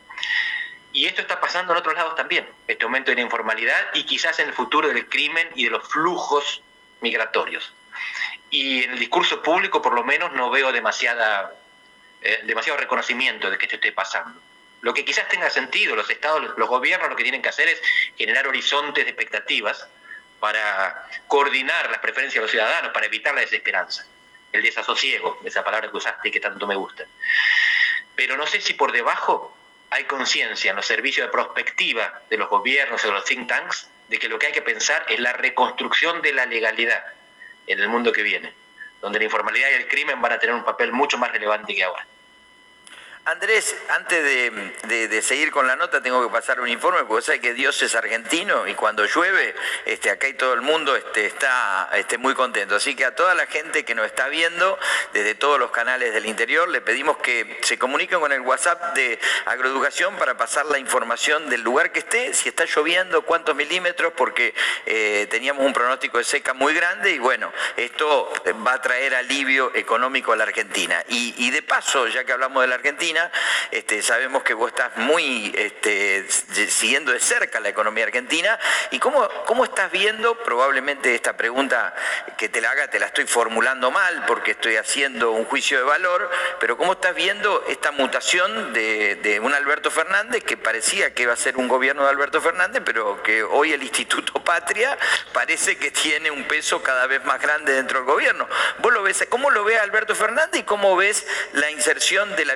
[0.91, 4.39] Y esto está pasando en otros lados también, este aumento de la informalidad y quizás
[4.39, 6.63] en el futuro del crimen y de los flujos
[7.01, 7.73] migratorios
[8.49, 11.53] y en el discurso público por lo menos no veo demasiada,
[12.21, 14.39] eh, demasiado reconocimiento de que esto esté pasando.
[14.81, 17.81] Lo que quizás tenga sentido, los estados, los gobiernos lo que tienen que hacer es
[18.15, 19.87] generar horizontes de expectativas
[20.39, 24.05] para coordinar las preferencias de los ciudadanos, para evitar la desesperanza,
[24.51, 27.05] el desasosiego, esa palabra que usaste y que tanto me gusta.
[28.15, 29.55] Pero no sé si por debajo
[29.89, 33.89] hay conciencia en los servicios de prospectiva de los gobiernos o de los think tanks
[34.09, 37.03] de que lo que hay que pensar es la reconstrucción de la legalidad
[37.67, 38.53] en el mundo que viene,
[39.01, 41.83] donde la informalidad y el crimen van a tener un papel mucho más relevante que
[41.83, 42.07] ahora.
[43.27, 47.53] Andrés, antes de, seguir con la nota, tengo que pasar un informe, porque sabes que
[47.53, 52.17] Dios es argentino y cuando llueve, este, acá y todo el mundo este, está este,
[52.17, 52.77] muy contento.
[52.77, 54.79] Así que a toda la gente que nos está viendo
[55.11, 59.19] desde todos los canales del interior, le pedimos que se comuniquen con el WhatsApp de
[59.43, 64.53] Agroeducación para pasar la información del lugar que esté, si está lloviendo, cuántos milímetros, porque
[64.85, 68.31] eh, teníamos un pronóstico de seca muy grande y bueno, esto
[68.65, 71.03] va a traer alivio económico a la Argentina.
[71.09, 73.16] y de paso, ya que hablamos de la Argentina,
[73.71, 78.59] Este, sabemos que vos estás muy este, siguiendo de cerca la economía argentina.
[78.91, 81.93] ¿Y cómo, cómo estás viendo, probablemente esta pregunta
[82.37, 85.83] que te la haga, te la estoy formulando mal porque estoy haciendo un juicio de
[85.83, 91.33] valor, pero cómo estás viendo esta mutación de, un Alberto Fernández que parecía que iba
[91.33, 94.97] a ser un gobierno de Alberto Fernández, pero que hoy el Instituto Patria
[95.33, 98.47] parece que tiene un peso cada vez más grande dentro del gobierno.
[98.79, 99.25] ¿Vos lo ves?
[99.29, 102.55] ¿Cómo lo ve Alberto Fernández y cómo ves la inserción de la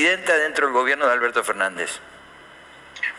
[0.00, 1.98] vicepresidenta dentro del gobierno de Alberto Fernández?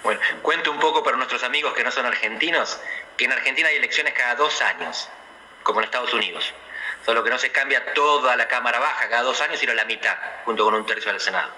[0.04, 2.80] Bueno, cuento un poco para nuestros amigos que no son argentinos,
[3.18, 5.08] que en Argentina hay elecciones cada dos años,
[5.64, 6.54] como en Estados Unidos.
[7.06, 10.18] Solo que no se cambia toda la Cámara Baja cada dos años, sino la mitad,
[10.46, 11.52] junto con un tercio del Senado.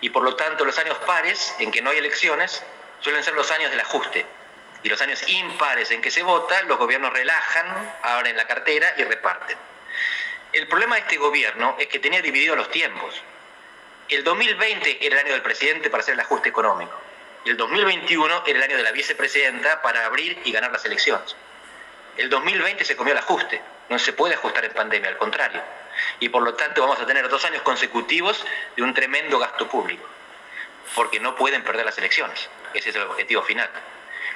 [0.00, 2.62] Y por lo tanto, los años pares, en que no hay elecciones,
[3.00, 4.24] suelen ser los años del ajuste.
[4.82, 7.66] Y los años impares en que se vota, los gobiernos relajan,
[8.02, 9.56] abren la cartera y reparten.
[10.52, 13.22] El problema de este gobierno es que tenía divididos los tiempos.
[14.14, 16.92] El 2020 era el año del presidente para hacer el ajuste económico.
[17.44, 21.34] El 2021 era el año de la vicepresidenta para abrir y ganar las elecciones.
[22.16, 23.60] El 2020 se comió el ajuste.
[23.88, 25.60] No se puede ajustar en pandemia, al contrario.
[26.20, 28.46] Y por lo tanto vamos a tener dos años consecutivos
[28.76, 30.08] de un tremendo gasto público.
[30.94, 32.48] Porque no pueden perder las elecciones.
[32.72, 33.68] Ese es el objetivo final.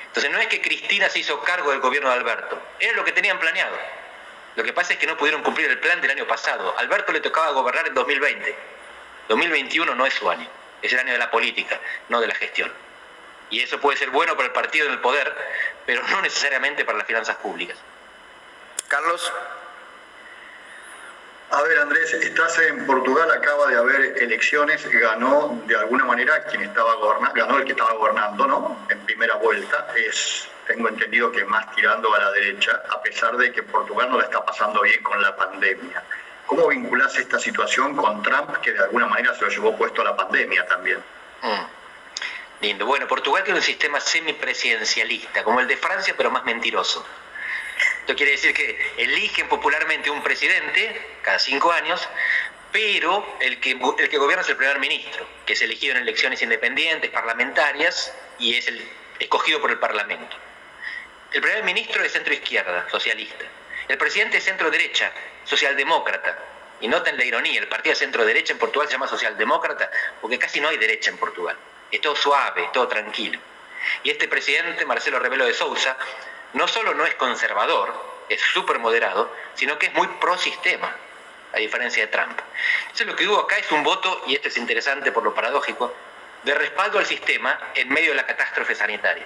[0.08, 2.60] Entonces no es que Cristina se hizo cargo del gobierno de Alberto.
[2.80, 3.78] Era lo que tenían planeado.
[4.56, 6.76] Lo que pasa es que no pudieron cumplir el plan del año pasado.
[6.78, 8.77] Alberto le tocaba gobernar en 2020.
[9.28, 10.48] 2021 no es su año.
[10.82, 12.72] Es el año de la política, no de la gestión.
[13.50, 15.34] Y eso puede ser bueno para el partido en el poder,
[15.86, 17.76] pero no necesariamente para las finanzas públicas.
[18.88, 19.32] Carlos.
[21.50, 26.60] A ver, Andrés, estás en Portugal, acaba de haber elecciones, ganó de alguna manera quien
[26.60, 28.86] estaba gobernando, ganó el que estaba gobernando, ¿no?
[28.90, 33.50] En primera vuelta, es, tengo entendido que más tirando a la derecha, a pesar de
[33.50, 36.02] que Portugal no la está pasando bien con la pandemia.
[36.48, 40.04] ¿Cómo vinculás esta situación con Trump, que de alguna manera se lo llevó puesto a
[40.06, 40.96] la pandemia también?
[41.42, 42.62] Mm.
[42.62, 42.86] Lindo.
[42.86, 47.06] Bueno, Portugal tiene un sistema semipresidencialista, como el de Francia, pero más mentiroso.
[48.00, 52.08] Esto quiere decir que eligen popularmente un presidente cada cinco años,
[52.72, 56.40] pero el que, el que gobierna es el primer ministro, que es elegido en elecciones
[56.40, 60.34] independientes, parlamentarias, y es el escogido por el Parlamento.
[61.30, 63.44] El primer ministro es centro izquierda, socialista.
[63.88, 65.10] El presidente es centro derecha,
[65.44, 66.38] socialdemócrata.
[66.80, 70.38] Y noten la ironía, el partido de centro derecha en Portugal se llama socialdemócrata porque
[70.38, 71.56] casi no hay derecha en Portugal
[71.90, 73.38] es todo suave, todo tranquilo.
[74.02, 75.96] Y este presidente, Marcelo Rebelo de Sousa,
[76.54, 77.92] no solo no es conservador,
[78.28, 80.94] es súper moderado, sino que es muy pro sistema,
[81.52, 82.38] a diferencia de Trump.
[82.82, 85.94] Entonces lo que hubo acá es un voto, y esto es interesante por lo paradójico,
[86.42, 89.24] de respaldo al sistema en medio de la catástrofe sanitaria.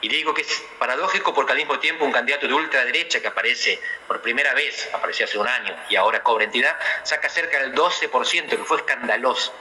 [0.00, 3.80] Y digo que es paradójico porque al mismo tiempo un candidato de ultraderecha que aparece
[4.06, 8.48] por primera vez, apareció hace un año y ahora cobra entidad, saca cerca del 12%,
[8.48, 9.52] que fue escandaloso.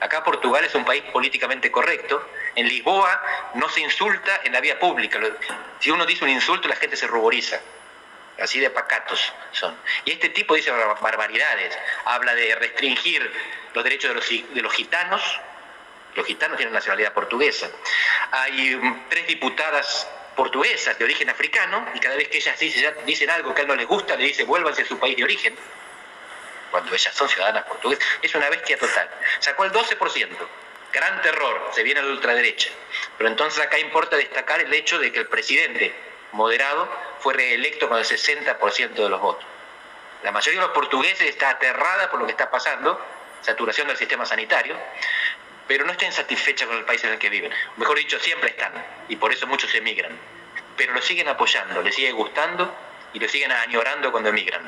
[0.00, 2.24] Acá Portugal es un país políticamente correcto.
[2.54, 3.20] En Lisboa
[3.54, 5.18] no se insulta en la vía pública.
[5.80, 7.60] Si uno dice un insulto, la gente se ruboriza.
[8.40, 9.76] Así de pacatos son.
[10.04, 11.76] Y este tipo dice barbaridades.
[12.04, 13.28] Habla de restringir
[13.74, 15.40] los derechos de los, de los gitanos.
[16.18, 17.70] Los gitanos tienen nacionalidad portuguesa.
[18.32, 23.54] Hay tres diputadas portuguesas de origen africano y cada vez que ellas dicen, dicen algo
[23.54, 25.56] que a él no les gusta, le dice vuélvanse a su país de origen
[26.72, 29.08] cuando ellas son ciudadanas portuguesas, es una bestia total.
[29.38, 30.28] Sacó el 12%.
[30.92, 32.70] Gran terror, se viene a la ultraderecha.
[33.16, 35.94] Pero entonces acá importa destacar el hecho de que el presidente
[36.32, 39.44] moderado fue reelecto con el 60% de los votos.
[40.24, 43.00] La mayoría de los portugueses está aterrada por lo que está pasando,
[43.40, 44.76] saturación del sistema sanitario,
[45.68, 47.52] pero no están satisfechas con el país en el que viven.
[47.76, 48.72] Mejor dicho, siempre están,
[49.08, 50.18] y por eso muchos emigran.
[50.76, 52.74] Pero lo siguen apoyando, les sigue gustando
[53.12, 54.62] y lo siguen añorando cuando emigran.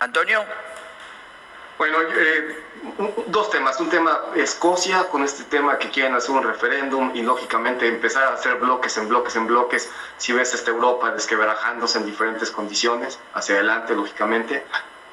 [0.00, 0.44] Antonio.
[1.76, 2.62] Bueno, eh,
[3.26, 3.78] dos temas.
[3.80, 8.34] Un tema Escocia, con este tema que quieren hacer un referéndum y lógicamente empezar a
[8.34, 9.90] hacer bloques en bloques en bloques.
[10.18, 14.64] Si ves esta Europa desquebrajándose en diferentes condiciones, hacia adelante, lógicamente.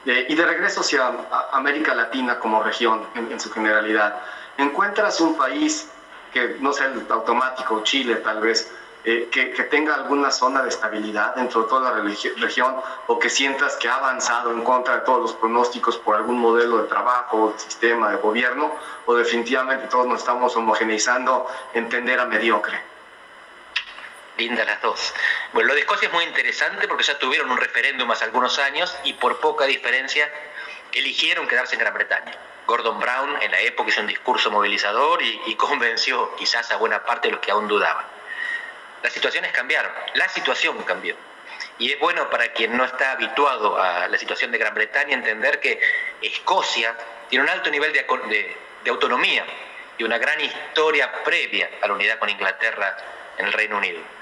[0.07, 1.11] Eh, y de regreso hacia
[1.51, 4.21] América Latina como región en, su generalidad.
[4.57, 5.89] Encuentras un país
[6.31, 8.71] que no sea el automático, Chile tal vez,
[9.03, 12.01] eh, que, tenga alguna zona de estabilidad dentro de toda la
[12.37, 16.39] región o que sientas que ha avanzado en contra de todos los pronósticos por algún
[16.39, 18.71] modelo de trabajo, sistema, de gobierno,
[19.07, 22.96] o definitivamente todos nos estamos homogeneizando en tender a mediocre.
[24.37, 25.13] Linda las dos.
[25.53, 28.95] Bueno, lo de Escocia es muy interesante porque ya tuvieron un referéndum hace algunos años
[29.03, 30.31] y por poca diferencia
[30.93, 32.37] eligieron quedarse en Gran Bretaña.
[32.67, 37.03] Gordon Brown en la época hizo un discurso movilizador y, y convenció quizás a buena
[37.03, 38.05] parte de los que aún dudaban.
[39.01, 41.15] Las situaciones cambiaron, la situación cambió.
[41.79, 45.59] Y es bueno para quien no está habituado a la situación de Gran Bretaña entender
[45.59, 45.79] que
[46.21, 46.95] Escocia
[47.29, 49.45] tiene un alto nivel de, de autonomía
[49.97, 52.97] y una gran historia previa a la unidad con Inglaterra
[53.37, 54.16] en el Reino Unido.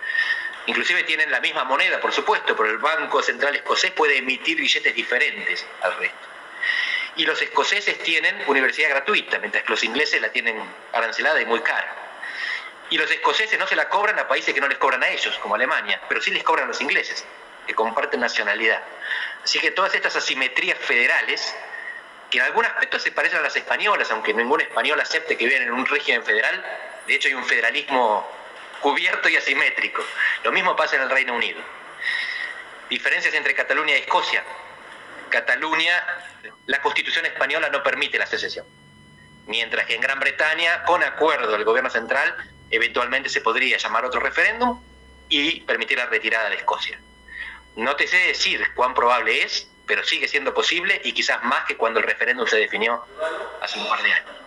[0.68, 4.96] Inclusive tienen la misma moneda, por supuesto, pero el Banco Central Escocés puede emitir billetes
[4.96, 6.28] diferentes al resto.
[7.18, 11.62] Y los escoceses tienen universidad gratuita, mientras que los ingleses la tienen arancelada y muy
[11.62, 11.94] cara.
[12.90, 15.38] Y los escoceses no se la cobran a países que no les cobran a ellos,
[15.40, 17.26] como Alemania, pero sí les cobran a los ingleses,
[17.68, 18.82] que comparten nacionalidad.
[19.44, 21.56] Así que todas estas asimetrías federales,
[22.30, 25.62] que en algún aspecto se parecen a las españolas, aunque ningún español acepte que viven
[25.62, 26.64] en un régimen federal,
[27.08, 28.28] de hecho hay un federalismo
[28.86, 30.04] cubierto y asimétrico.
[30.44, 31.60] Lo mismo pasa en el Reino Unido.
[32.88, 34.44] Diferencias entre Cataluña y Escocia.
[35.30, 36.06] Cataluña,
[36.68, 38.64] la constitución española no permite la secesión.
[39.48, 42.36] Mientras que en Gran Bretaña, con acuerdo del gobierno central,
[42.70, 44.80] eventualmente se podría llamar otro referéndum
[45.30, 47.00] y permitir la retirada de Escocia.
[47.76, 51.76] No te sé decir cuán probable es, pero sigue siendo posible y quizás más que
[51.76, 53.04] cuando el referéndum se definió
[53.64, 54.45] hace un par de años.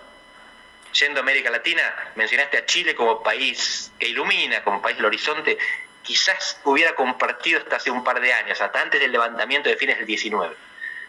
[0.99, 5.57] Yendo a América Latina, mencionaste a Chile como país que ilumina, como país del horizonte.
[6.03, 9.97] Quizás hubiera compartido hasta hace un par de años, hasta antes del levantamiento de fines
[9.99, 10.57] del 19.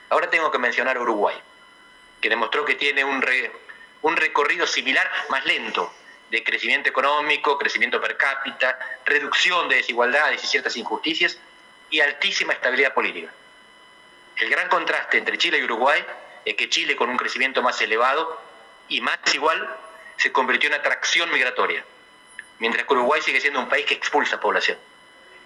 [0.09, 1.35] Ahora tengo que mencionar a Uruguay,
[2.21, 3.25] que demostró que tiene un,
[4.03, 5.91] un recorrido similar, más lento,
[6.29, 11.39] de crecimiento económico, crecimiento per cápita, reducción de desigualdades y ciertas injusticias
[11.89, 13.33] y altísima estabilidad política.
[14.35, 16.05] El gran contraste entre Chile y Uruguay
[16.45, 18.48] es que Chile con un crecimiento más elevado
[18.89, 19.77] y más igual
[20.17, 21.85] se convirtió en atracción migratoria,
[22.57, 24.77] mientras que Uruguay sigue siendo un país que expulsa población.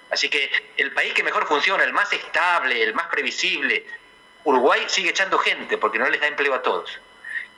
[0.10, 3.86] Así que el país que mejor funciona, el más estable, el más previsible,
[4.44, 7.00] Uruguay sigue echando gente porque no les da empleo a todos.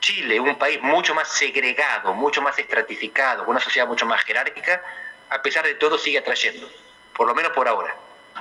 [0.00, 4.82] Chile, un país mucho más segregado, mucho más estratificado, una sociedad mucho más jerárquica,
[5.30, 6.70] a pesar de todo sigue atrayendo,
[7.14, 7.96] por lo menos por ahora,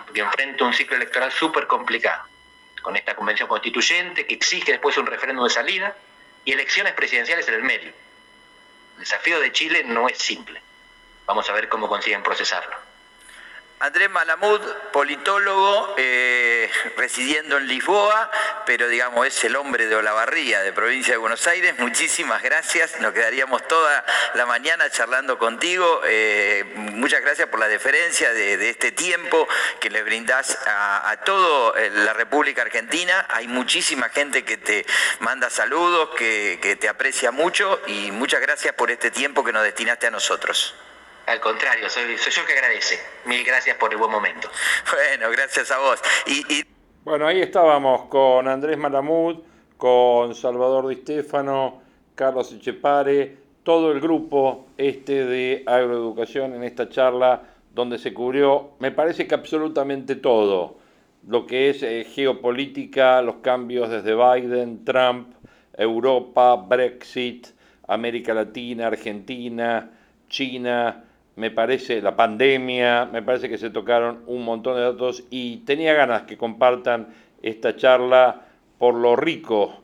[0.05, 2.23] porque enfrenta un ciclo electoral súper complicado,
[2.81, 5.95] con esta convención constituyente que exige después un referéndum de salida
[6.45, 7.91] y elecciones presidenciales en el medio.
[8.93, 10.62] El desafío de Chile no es simple.
[11.25, 12.84] Vamos a ver cómo consiguen procesarlo.
[13.79, 14.61] Andrés Malamud,
[14.93, 18.31] politólogo, eh, residiendo en Lisboa,
[18.65, 21.77] pero digamos es el hombre de Olavarría, de provincia de Buenos Aires.
[21.77, 26.01] Muchísimas gracias, nos quedaríamos toda la mañana charlando contigo.
[26.05, 29.45] Eh, muchas gracias por la deferencia de, este tiempo
[29.81, 33.25] que le brindás a, toda eh, la República Argentina.
[33.29, 34.85] Hay muchísima gente que te
[35.19, 39.63] manda saludos, que, que te aprecia mucho y muchas gracias por este tiempo que nos
[39.63, 40.75] destinaste a nosotros.
[41.27, 42.99] Al contrario, soy, yo que agradece.
[43.25, 44.49] Mil gracias por el buen momento.
[44.91, 45.99] Bueno, gracias a vos.
[46.27, 46.63] Y,
[47.03, 49.38] Bueno, ahí estábamos con Andrés Malamud,
[49.77, 51.81] con Salvador Di Stefano,
[52.15, 57.41] Carlos Echepare, todo el grupo este de agroeducación en esta charla
[57.73, 60.77] donde se cubrió, me parece que absolutamente todo,
[61.27, 65.33] lo que es eh, geopolítica, los cambios desde Biden, Trump,
[65.73, 67.47] Europa, Brexit,
[67.88, 69.91] América Latina, Argentina,
[70.29, 71.04] China,
[71.35, 75.93] me parece, la pandemia, me parece que se tocaron un montón de datos y tenía
[75.93, 77.09] ganas que compartan
[77.41, 78.45] esta charla
[78.77, 79.81] por lo rico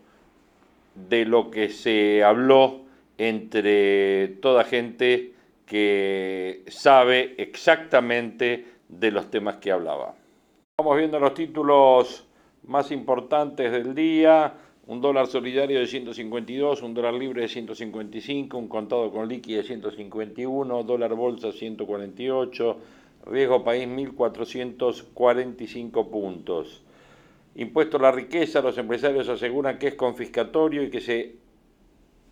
[0.96, 2.82] de lo que se habló
[3.18, 5.34] entre toda gente
[5.66, 10.16] que sabe exactamente de los temas que hablaba.
[10.78, 12.28] Vamos viendo los títulos
[12.64, 14.54] más importantes del día
[14.92, 19.64] un dólar solidario de 152, un dólar libre de 155, un contado con liqui de
[19.64, 22.78] 151, dólar bolsa 148,
[23.26, 26.84] riesgo país 1445 puntos.
[27.56, 31.38] Impuesto a la riqueza, los empresarios aseguran que es confiscatorio y que se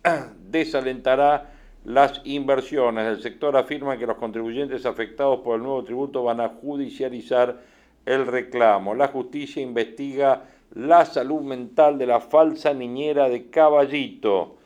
[0.50, 1.54] desalentará
[1.86, 3.06] las inversiones.
[3.06, 7.58] El sector afirma que los contribuyentes afectados por el nuevo tributo van a judicializar
[8.04, 8.94] el reclamo.
[8.94, 14.56] La justicia investiga la salud mental de la falsa niñera de Caballito.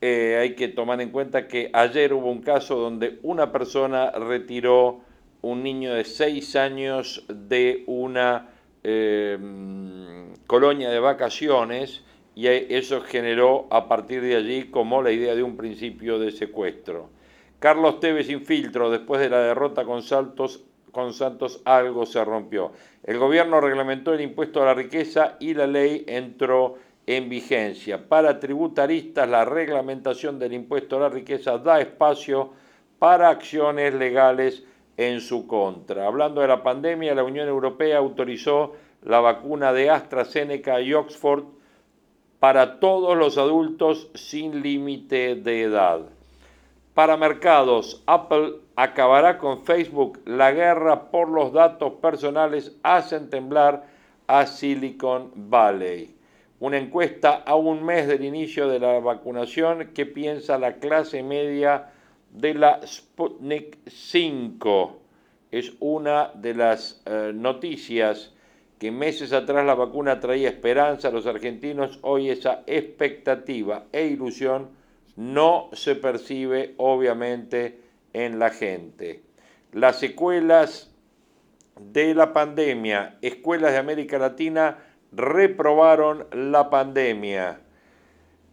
[0.00, 5.00] Eh, hay que tomar en cuenta que ayer hubo un caso donde una persona retiró
[5.42, 8.48] un niño de 6 años de una
[8.82, 12.02] em, colonia de vacaciones
[12.34, 17.10] y eso generó a partir de allí como la idea de un principio de secuestro.
[17.58, 22.72] Carlos Tevez infiltro después de la derrota con Saltos con Santos algo se rompió.
[23.02, 26.76] El gobierno reglamentó el impuesto a la riqueza y la ley entró
[27.06, 28.08] en vigencia.
[28.08, 32.50] Para tributaristas, la reglamentación del impuesto a la riqueza da espacio
[32.98, 34.62] para acciones legales
[34.96, 36.06] en su contra.
[36.06, 41.44] Hablando de la pandemia, la Unión Europea autorizó la vacuna de AstraZeneca y Oxford
[42.38, 46.11] para todos los adultos sin límite de edad.
[46.94, 50.20] Para mercados, Apple acabará con Facebook.
[50.26, 53.86] La guerra por los datos personales hacen temblar
[54.26, 56.14] a Silicon Valley.
[56.60, 61.90] una encuesta a un mes del inicio de la vacunación, ¿qué piensa la clase media
[62.30, 65.00] de la Sputnik 5?
[65.50, 68.32] Es una de las eh, noticias
[68.78, 74.81] que meses atrás la vacuna traía esperanza a los argentinos, hoy esa expectativa e ilusión
[75.16, 77.80] no se percibe obviamente
[78.12, 79.22] en la gente.
[79.72, 80.90] Las secuelas
[81.80, 84.78] de la pandemia, escuelas de América Latina
[85.12, 87.60] reprobaron la pandemia.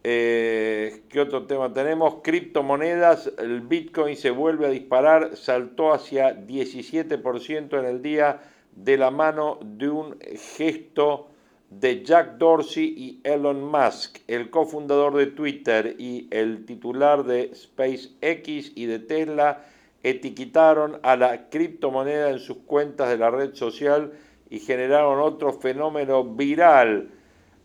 [0.04, 2.16] Eh, ¿Qué otro tema tenemos?
[2.24, 8.40] Criptomonedas, el Bitcoin se vuelve a disparar, saltó hacia 17% en el día
[8.72, 10.18] de la mano de un
[10.56, 11.29] gesto
[11.70, 18.72] de Jack Dorsey y Elon Musk, el cofundador de Twitter y el titular de SpaceX
[18.76, 19.64] y de Tesla,
[20.02, 24.14] etiquetaron a la criptomoneda en sus cuentas de la red social
[24.50, 27.10] y generaron otro fenómeno viral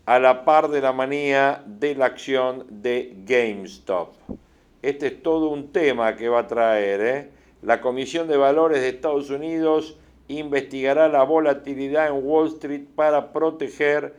[0.05, 4.13] a la par de la manía de la acción de GameStop.
[4.83, 7.01] Este es todo un tema que va a traer.
[7.01, 7.29] ¿eh?
[7.63, 9.97] La Comisión de Valores de Estados Unidos
[10.27, 14.15] investigará la volatilidad en Wall Street para proteger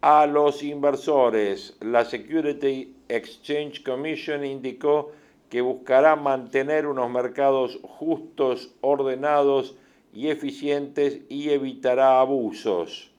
[0.00, 1.76] a los inversores.
[1.80, 5.12] La Security Exchange Commission indicó
[5.48, 9.76] que buscará mantener unos mercados justos, ordenados
[10.12, 13.10] y eficientes y evitará abusos.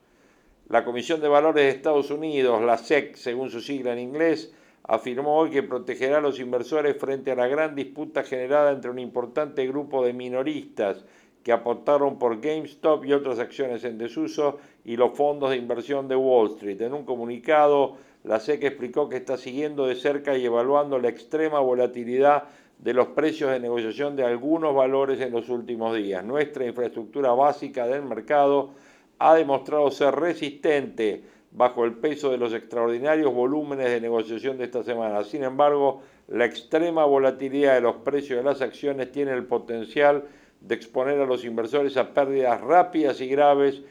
[0.67, 4.53] La Comisión de Valores de Estados Unidos, la SEC, según su sigla en inglés,
[4.84, 8.99] afirmó hoy que protegerá a los inversores frente a la gran disputa generada entre un
[8.99, 11.05] importante grupo de minoristas
[11.43, 16.15] que aportaron por GameStop y otras acciones en desuso y los fondos de inversión de
[16.15, 16.81] Wall Street.
[16.81, 21.59] En un comunicado, la SEC explicó que está siguiendo de cerca y evaluando la extrema
[21.59, 22.45] volatilidad
[22.79, 26.23] de los precios de negociación de algunos valores en los últimos días.
[26.23, 28.71] Nuestra infraestructura básica del mercado
[29.19, 34.83] ha demostrado ser resistente bajo el peso de los extraordinarios volúmenes de negociación de esta
[34.83, 35.23] semana.
[35.23, 40.42] Sin embargo, la extrema volatilidad de los precios de las acciones tiene el potencial de
[40.70, 43.82] exponer a los inversores a pérdidas rápidas y graves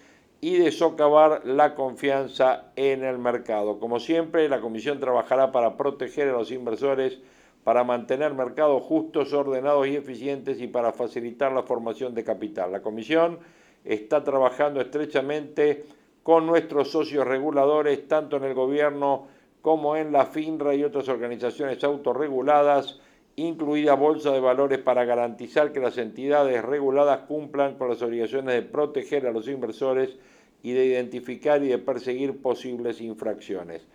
[0.41, 3.79] y de socavar la confianza en el mercado.
[3.79, 7.20] Como siempre, la Comisión trabajará para proteger a los inversores,
[7.62, 12.73] para mantener mercados justos, ordenados y eficientes y para facilitar la formación de capital.
[12.73, 13.39] La Comisión
[13.85, 15.85] está trabajando estrechamente
[16.23, 19.29] con nuestros socios reguladores, tanto en el gobierno
[19.61, 22.99] como en la FINRA y otras organizaciones autorreguladas,
[23.37, 28.62] incluida Bolsa de Valores, para garantizar que las entidades reguladas cumplan con las obligaciones de
[28.62, 30.16] proteger a los inversores
[30.62, 33.87] y de identificar y de perseguir posibles infracciones.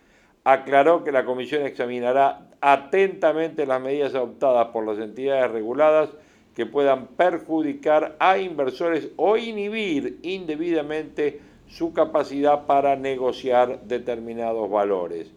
[0.44, 6.10] Aclaró que la Comisión examinará atentamente las medidas adoptadas por las entidades reguladas
[6.56, 15.32] que puedan perjudicar a inversores o inhibir indebidamente su capacidad para negociar determinados valores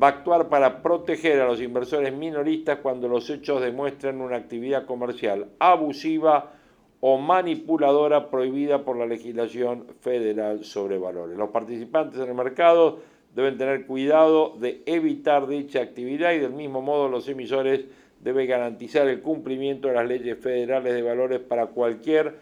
[0.00, 4.86] va a actuar para proteger a los inversores minoristas cuando los hechos demuestren una actividad
[4.86, 6.52] comercial abusiva
[7.00, 11.36] o manipuladora prohibida por la legislación federal sobre valores.
[11.36, 13.00] Los participantes en el mercado
[13.34, 17.84] deben tener cuidado de evitar dicha actividad y del mismo modo los emisores
[18.20, 22.36] deben garantizar el cumplimiento de las leyes federales de valores para cualquier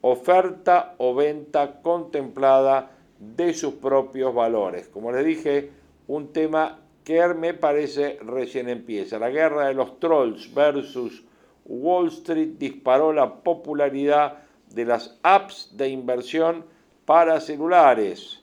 [0.00, 4.88] oferta o venta contemplada de sus propios valores.
[4.88, 5.70] Como les dije,
[6.06, 9.20] un tema que me parece recién empieza.
[9.20, 11.22] La guerra de los trolls versus
[11.64, 14.38] Wall Street disparó la popularidad
[14.74, 16.64] de las apps de inversión
[17.04, 18.42] para celulares.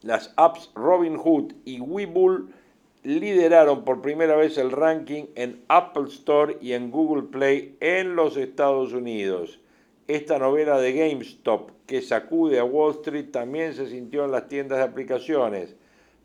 [0.00, 2.52] Las apps Robinhood y Webull
[3.04, 8.36] lideraron por primera vez el ranking en Apple Store y en Google Play en los
[8.36, 9.60] Estados Unidos.
[10.08, 14.78] Esta novela de GameStop que sacude a Wall Street también se sintió en las tiendas
[14.78, 15.76] de aplicaciones.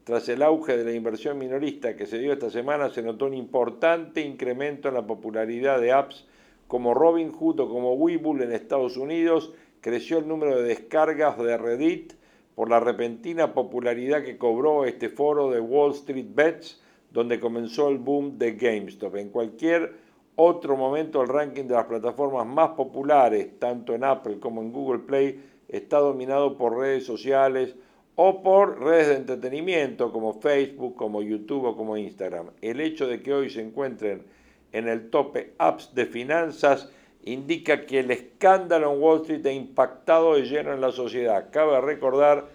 [0.08, 3.34] Tras el auge de la inversión minorista que se dio esta semana, se notó un
[3.34, 6.26] importante incremento en la popularidad de apps
[6.70, 9.54] como Robinhood o como Webull en Estados Unidos.
[9.82, 12.14] Creció el número de descargas de Reddit
[12.56, 16.82] por la repentina popularidad que cobró este foro de Wall Street Bets,
[17.12, 19.14] donde comenzó el boom de GameStop.
[19.18, 19.94] En cualquier
[20.38, 25.00] otro momento, el ranking de las plataformas más populares, tanto en Apple como en Google
[25.00, 27.76] Play, está dominado por redes sociales
[28.20, 32.48] o por redes de entretenimiento como Facebook, como YouTube o como Instagram.
[32.62, 34.24] El hecho de que hoy se encuentren
[34.72, 36.90] en el tope apps de finanzas
[37.24, 41.50] indica que el escándalo en Wall Street ha impactado de lleno en la sociedad.
[41.52, 42.46] Cabe recordar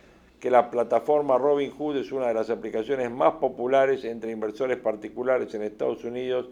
[0.41, 5.63] que la plataforma Robinhood es una de las aplicaciones más populares entre inversores particulares en
[5.63, 6.49] Estados Unidos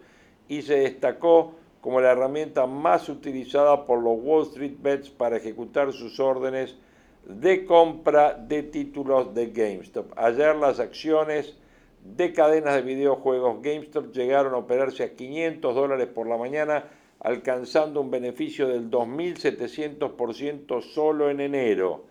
[0.48, 5.92] y se destacó como la herramienta más utilizada por los Wall Street Bets para ejecutar
[5.92, 6.76] sus órdenes
[7.24, 10.12] de compra de títulos de GameStop.
[10.16, 11.56] Ayer las acciones
[12.04, 16.84] de cadenas de videojuegos GameStop llegaron a operarse a 500 dólares por la mañana,
[17.20, 22.04] alcanzando un beneficio del 2.700% solo en enero.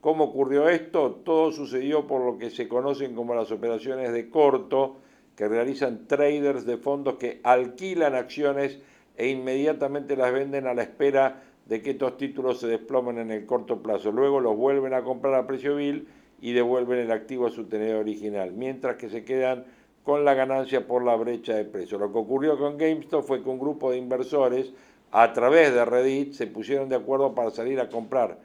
[0.00, 1.22] ¿Cómo ocurrió esto?
[1.24, 4.98] Todo sucedió por lo que se conocen como las operaciones de corto,
[5.36, 8.78] que realizan traders de fondos que alquilan acciones
[9.16, 13.46] e inmediatamente las venden a la espera de que estos títulos se desplomen en el
[13.46, 14.12] corto plazo.
[14.12, 16.08] Luego los vuelven a comprar a precio vil
[16.40, 19.64] y devuelven el activo a su tenedor original, mientras que se quedan
[20.04, 21.98] con la ganancia por la brecha de precio.
[21.98, 24.72] Lo que ocurrió con GameStop fue que un grupo de inversores
[25.10, 28.38] a través de Reddit se pusieron de acuerdo para salir a comprar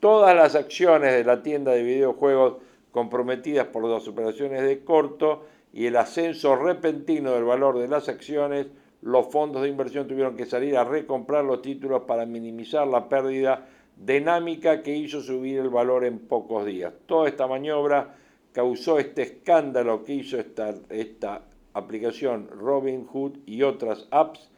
[0.00, 2.56] todas las acciones de la tienda de videojuegos
[2.90, 8.66] comprometidas por las operaciones de corto y el ascenso repentino del valor de las acciones,
[9.04, 13.66] los fondos de inversión tuvieron que salir a recomprar los títulos para minimizar la pérdida
[13.98, 16.94] dinámica que hizo subir el valor en pocos días.
[17.04, 18.14] Toda esta maniobra
[18.52, 21.42] causó este escándalo que hizo esta, esta
[21.74, 24.48] aplicación Robinhood y otras apps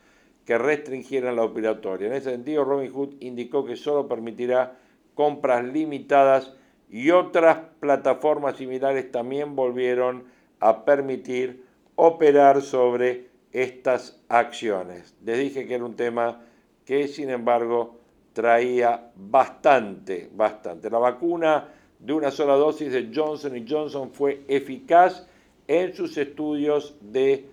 [0.45, 2.07] que restringieran la operatoria.
[2.07, 4.79] En ese sentido, Robinhood indicó que solo permitirá
[5.17, 6.55] compras limitadas
[6.89, 10.23] y otras plataformas similares también volvieron
[10.61, 11.65] a permitir
[11.97, 15.17] operar sobre estas acciones.
[15.25, 16.43] Les dije que era un tema
[16.85, 17.97] que, sin embargo,
[18.35, 20.91] traía bastante, bastante.
[20.91, 25.27] La vacuna de una sola dosis de Johnson Johnson fue eficaz
[25.67, 27.47] en sus estudios de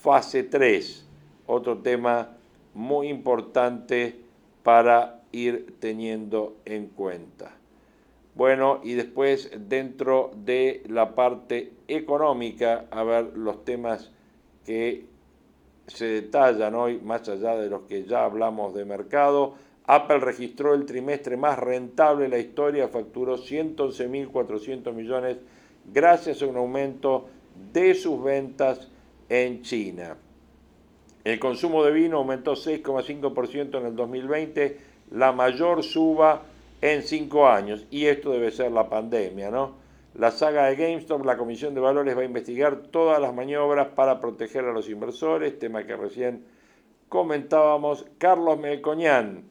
[0.00, 1.04] fase 3.
[1.46, 2.36] Otro tema
[2.74, 4.14] muy importante
[4.62, 7.50] para ir teniendo en cuenta.
[8.36, 14.12] Bueno, y después dentro de la parte económica, a ver los temas
[14.64, 15.17] que
[15.88, 19.54] se detallan hoy, más allá de los que ya hablamos de mercado.
[19.86, 25.38] Apple registró el trimestre más rentable de la historia, facturó 111.400 millones
[25.92, 27.26] gracias a un aumento
[27.72, 28.88] de sus ventas
[29.28, 30.16] en China.
[31.24, 34.78] El consumo de vino aumentó 6,5% en el 2020,
[35.12, 36.42] la mayor suba
[36.80, 37.86] en cinco años.
[37.90, 39.87] Y esto debe ser la pandemia, ¿no?
[40.18, 44.18] La saga de GameStop, la Comisión de Valores va a investigar todas las maniobras para
[44.18, 46.44] proteger a los inversores, tema que recién
[47.08, 48.04] comentábamos.
[48.18, 49.44] Carlos Melcoñán,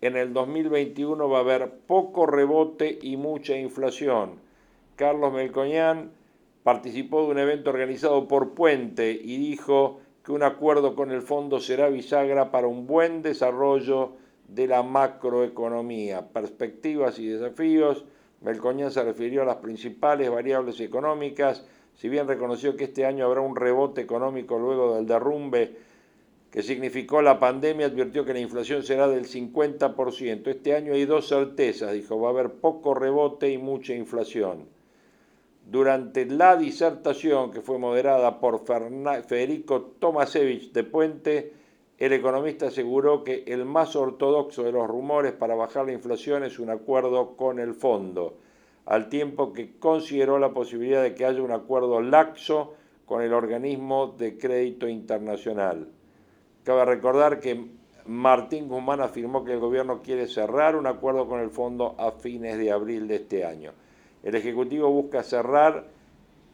[0.00, 4.40] en el 2021 va a haber poco rebote y mucha inflación.
[4.96, 6.10] Carlos Melcoñán
[6.64, 11.60] participó de un evento organizado por Puente y dijo que un acuerdo con el fondo
[11.60, 14.14] será bisagra para un buen desarrollo
[14.48, 18.04] de la macroeconomía, perspectivas y desafíos.
[18.40, 21.64] Melcoñán se refirió a las principales variables económicas,
[21.94, 25.76] si bien reconoció que este año habrá un rebote económico luego del derrumbe
[26.50, 30.46] que significó la pandemia, advirtió que la inflación será del 50%.
[30.46, 34.66] Este año hay dos certezas, dijo, va a haber poco rebote y mucha inflación.
[35.70, 38.64] Durante la disertación que fue moderada por
[39.26, 41.52] Federico Tomasevich de Puente,
[41.98, 46.60] el economista aseguró que el más ortodoxo de los rumores para bajar la inflación es
[46.60, 48.36] un acuerdo con el fondo,
[48.86, 52.74] al tiempo que consideró la posibilidad de que haya un acuerdo laxo
[53.04, 55.88] con el organismo de crédito internacional.
[56.62, 57.66] Cabe recordar que
[58.06, 62.58] Martín Guzmán afirmó que el gobierno quiere cerrar un acuerdo con el fondo a fines
[62.58, 63.72] de abril de este año.
[64.22, 65.88] El Ejecutivo busca cerrar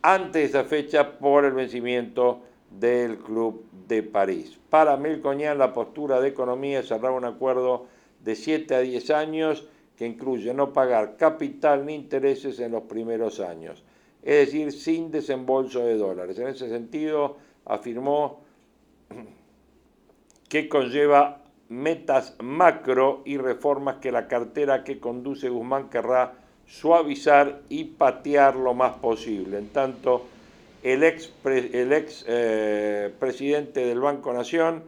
[0.00, 2.40] antes de esa fecha por el vencimiento
[2.78, 4.58] del Club de París.
[4.70, 7.86] Para Melcoñán, la postura de economía es cerrar un acuerdo
[8.22, 13.40] de 7 a 10 años que incluye no pagar capital ni intereses en los primeros
[13.40, 13.84] años,
[14.22, 16.38] es decir, sin desembolso de dólares.
[16.38, 18.40] En ese sentido, afirmó
[20.48, 26.34] que conlleva metas macro y reformas que la cartera que conduce Guzmán querrá
[26.66, 29.58] suavizar y patear lo más posible.
[29.58, 30.26] En tanto,
[30.84, 34.84] el ex, el ex eh, presidente del Banco Nación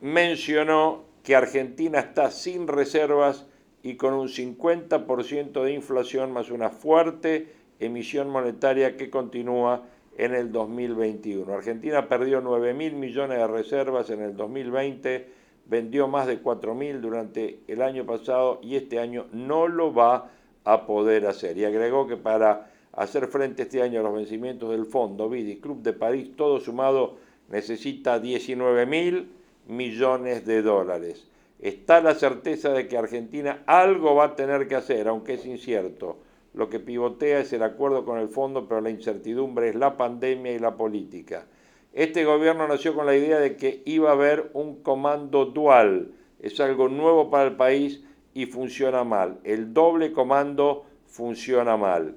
[0.00, 3.44] mencionó que Argentina está sin reservas
[3.82, 9.82] y con un 50% de inflación más una fuerte emisión monetaria que continúa
[10.16, 11.52] en el 2021.
[11.52, 15.28] Argentina perdió 9 mil millones de reservas en el 2020,
[15.66, 20.30] vendió más de 4 mil durante el año pasado y este año no lo va
[20.64, 21.58] a poder hacer.
[21.58, 25.60] Y agregó que para hacer frente este año a los vencimientos del Fondo BID y
[25.60, 27.16] Club de París, todo sumado
[27.48, 29.30] necesita 19 mil
[29.68, 31.28] millones de dólares.
[31.60, 36.18] Está la certeza de que Argentina algo va a tener que hacer, aunque es incierto.
[36.54, 40.52] Lo que pivotea es el acuerdo con el fondo, pero la incertidumbre es la pandemia
[40.52, 41.46] y la política.
[41.92, 46.12] Este gobierno nació con la idea de que iba a haber un comando dual.
[46.40, 48.02] Es algo nuevo para el país
[48.34, 49.38] y funciona mal.
[49.44, 52.16] El doble comando funciona mal.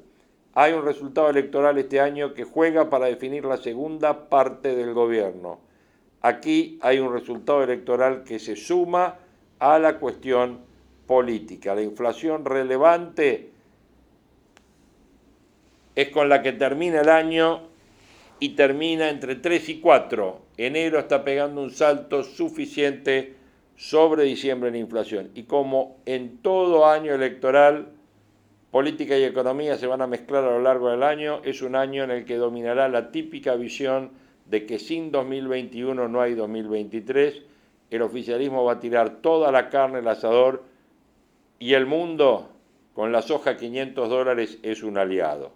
[0.54, 5.60] Hay un resultado electoral este año que juega para definir la segunda parte del gobierno.
[6.22, 9.16] Aquí hay un resultado electoral que se suma
[9.60, 10.60] a la cuestión
[11.08, 11.74] política.
[11.74, 13.52] La inflación relevante
[15.96, 17.62] es con la que termina el año
[18.40, 20.42] y termina entre 3 y 4.
[20.58, 23.36] Enero está pegando un salto suficiente
[23.78, 25.32] sobre diciembre en inflación.
[25.34, 27.88] Y como en todo año electoral,
[28.72, 32.04] política y economía se van a mezclar a lo largo del año, es un año
[32.06, 34.12] en el que dominará la típica visión
[34.46, 37.42] de que sin 2021 no hay 2023,
[37.90, 40.64] el oficialismo va a tirar toda la carne al asador
[41.60, 42.50] y el mundo
[42.94, 45.52] con la soja 500 dólares es un aliado.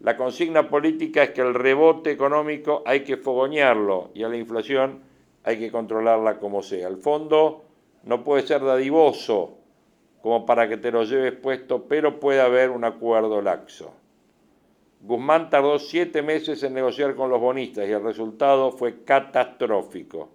[0.00, 5.00] La consigna política es que el rebote económico hay que fogonearlo y a la inflación
[5.42, 6.88] hay que controlarla como sea.
[6.88, 7.64] El fondo
[8.04, 9.58] no puede ser dadivoso
[10.24, 13.92] como para que te lo lleves puesto, pero puede haber un acuerdo laxo.
[15.02, 20.30] Guzmán tardó siete meses en negociar con los bonistas y el resultado fue catastrófico.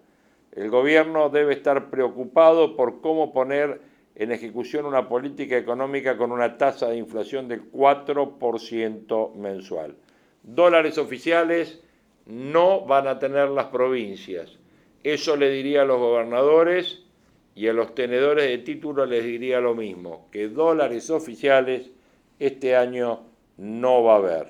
[0.51, 3.81] El gobierno debe estar preocupado por cómo poner
[4.13, 9.95] en ejecución una política económica con una tasa de inflación del 4% mensual.
[10.43, 11.81] Dólares oficiales
[12.27, 14.55] no van a tener las provincias.
[15.03, 17.08] Eso le diría a los gobernadores
[17.55, 21.91] y a los tenedores de títulos les diría lo mismo, que dólares oficiales
[22.39, 23.21] este año
[23.57, 24.47] no va a haber.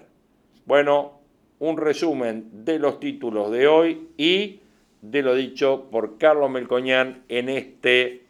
[0.66, 1.20] Bueno,
[1.60, 4.60] un resumen de los títulos de hoy y
[5.02, 8.24] de lo dicho por Carlos Melcoñán en este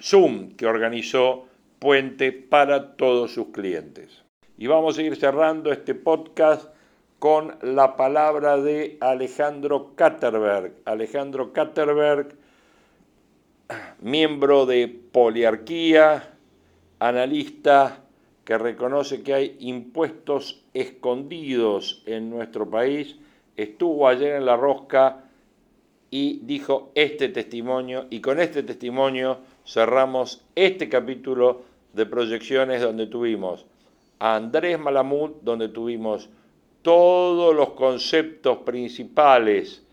[0.00, 1.46] Zoom que organizó
[1.78, 4.22] Puente para todos sus clientes.
[4.56, 6.72] Y vamos a ir cerrando este podcast
[7.18, 10.72] con la palabra de Alejandro Katterberg.
[10.86, 12.36] Alejandro Katterberg,
[14.00, 16.34] miembro de Poliarquía,
[16.98, 18.04] analista
[18.44, 23.16] que reconoce que hay impuestos escondidos en nuestro país,
[23.56, 25.24] estuvo ayer en la rosca
[26.10, 31.62] y dijo este testimonio y con este testimonio cerramos este capítulo
[31.92, 33.64] de proyecciones donde tuvimos
[34.18, 36.28] a Andrés Malamud, donde tuvimos
[36.82, 39.83] todos los conceptos principales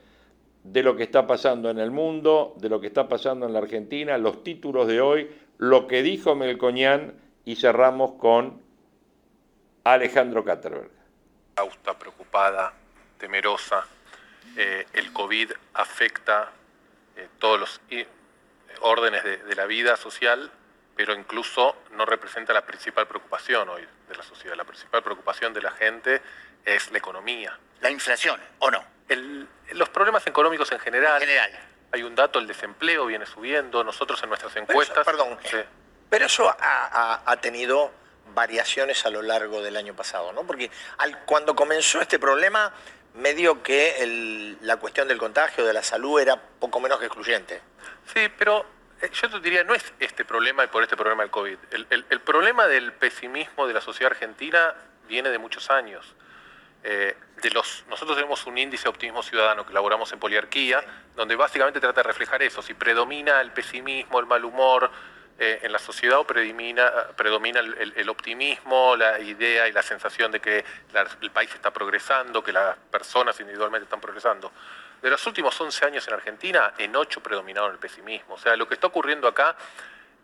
[0.64, 3.59] de lo que está pasando en el mundo, de lo que está pasando en la
[3.59, 7.14] Argentina, los títulos de hoy, lo que dijo Melcoñán
[7.45, 8.62] y cerramos con
[9.84, 10.91] Alejandro Katterberg.
[11.55, 12.74] Austa, preocupada,
[13.18, 13.86] temerosa.
[14.55, 16.51] Eh, el COVID afecta
[17.16, 17.82] eh, todos los
[18.82, 20.51] órdenes de, la vida social,
[20.95, 24.55] pero incluso no representa la principal preocupación hoy de la sociedad.
[24.55, 26.22] La principal preocupación de la gente
[26.66, 27.57] es la economía.
[27.82, 28.84] La inflación, ¿o no?
[29.16, 31.22] Los problemas económicos en general.
[31.22, 31.51] En general.
[31.93, 35.03] Hay un dato, el desempleo viene subiendo, nosotros en nuestras encuestas...
[35.03, 35.38] perdón,
[36.09, 37.91] pero eso ha, tenido
[38.34, 40.43] variaciones a lo largo del año pasado, ¿no?
[40.43, 40.70] Porque
[41.26, 42.74] cuando comenzó este problema,
[43.16, 47.62] medio que la cuestión del contagio, de la salud, era poco menos que excluyente.
[48.14, 48.66] Sí, pero
[49.01, 51.57] eh, yo te diría, no es este problema y por este problema del COVID.
[51.89, 54.76] El, problema del pesimismo de la sociedad argentina
[55.07, 56.14] viene de muchos años.
[56.84, 57.15] Eh,
[57.89, 60.84] nosotros tenemos un índice de optimismo ciudadano que elaboramos en poliarquía,
[61.15, 64.91] donde básicamente trata de reflejar eso, si predomina el pesimismo, el mal humor,
[65.43, 70.39] eh, en la sociedad o predomina, predomina el, optimismo, la idea y la sensación de
[70.39, 70.63] que
[71.21, 74.51] el país está progresando, que las personas individualmente están progresando.
[75.01, 78.36] De los últimos 11 años en Argentina, en 8 predominaron el pesimismo.
[78.36, 79.55] O sea, lo que está ocurriendo acá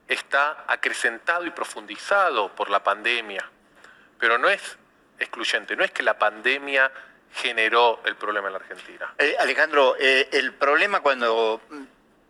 [0.08, 3.44] está acrecentado y profundizado por la pandemia,
[4.20, 4.78] pero no es
[5.20, 6.92] excluyente, no es que la pandemia
[7.34, 9.14] generó el problema en la Argentina.
[9.18, 11.62] Eh, Alejandro, eh, el problema cuando...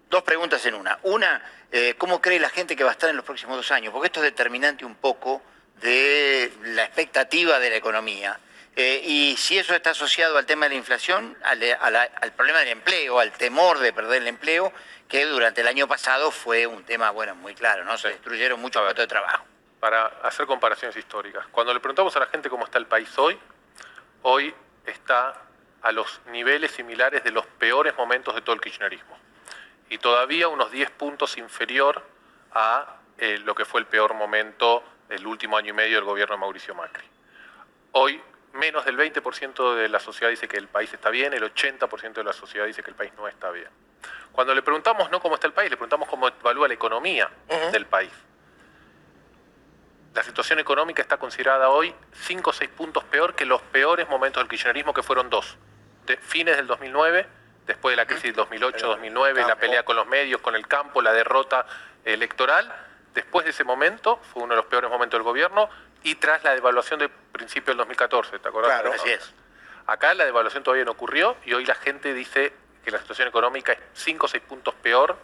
[0.10, 0.98] Dos preguntas en una.
[1.04, 3.92] Una, eh, ¿cómo cree la gente que va a estar en los próximos dos años?
[3.92, 5.42] Porque esto es determinante un poco
[5.82, 8.40] de la expectativa de la economía.
[8.76, 11.60] Eh, y si eso está asociado al tema de la inflación, al,
[12.34, 14.72] problema del empleo, al temor de perder el empleo,
[15.10, 17.98] que durante el año pasado fue un tema, bueno, muy claro, ¿no?
[17.98, 19.46] Se destruyeron muchos puestos de trabajo.
[19.80, 23.38] Para hacer comparaciones históricas, cuando le preguntamos a la gente cómo está el país hoy,
[24.24, 24.54] hoy
[24.86, 25.36] está
[25.82, 29.18] a los niveles similares de los peores momentos de todo el kirchnerismo.
[29.90, 32.04] Y todavía unos 10 puntos inferior
[32.54, 36.36] a eh, lo que fue el peor momento del último año y medio del gobierno
[36.36, 37.06] de Mauricio Macri.
[37.92, 38.22] Hoy
[38.54, 42.24] menos del 20% de la sociedad dice que el país está bien, el 80% de
[42.24, 43.70] la sociedad dice que el país no está bien.
[44.32, 47.30] Cuando le preguntamos no cómo está el país, le preguntamos cómo evalúa la economía
[47.72, 48.12] del país.
[50.18, 54.42] La situación económica está considerada hoy 5 o 6 puntos peor que los peores momentos
[54.42, 55.60] del kirchnerismo, que fueron dos.
[56.08, 57.28] De fines del 2009,
[57.68, 61.14] después de la crisis del 2008-2009, la pelea con los medios, con el campo, la
[61.14, 61.68] derrota
[62.04, 62.68] electoral,
[63.14, 65.70] después de ese momento, fue uno de los peores momentos del gobierno,
[66.02, 68.72] y tras la devaluación del principio del 2014, ¿te acordás?
[68.72, 69.32] Claro, así es.
[69.86, 72.54] Acá la devaluación todavía no ocurrió y hoy la gente dice
[72.84, 75.16] que la situación económica es 5 o 6 puntos peor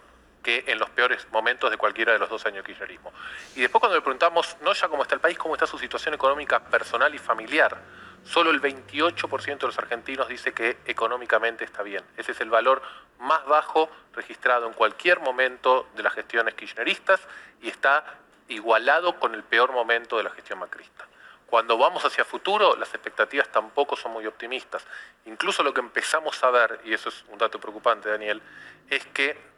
[0.43, 3.11] que en los peores momentos de cualquiera de los dos años de kirchnerismo.
[3.55, 6.13] Y después cuando le preguntamos, no ya cómo está el país, cómo está su situación
[6.13, 7.77] económica personal y familiar,
[8.25, 12.03] solo el 28% de los argentinos dice que económicamente está bien.
[12.17, 12.81] Ese es el valor
[13.19, 17.21] más bajo registrado en cualquier momento de las gestiones kirchneristas
[17.61, 18.03] y está
[18.49, 21.07] igualado con el peor momento de la gestión macrista.
[21.47, 24.83] Cuando vamos hacia futuro, las expectativas tampoco son muy optimistas.
[25.25, 28.41] Incluso lo que empezamos a ver, y eso es un dato preocupante, Daniel,
[28.89, 29.52] es que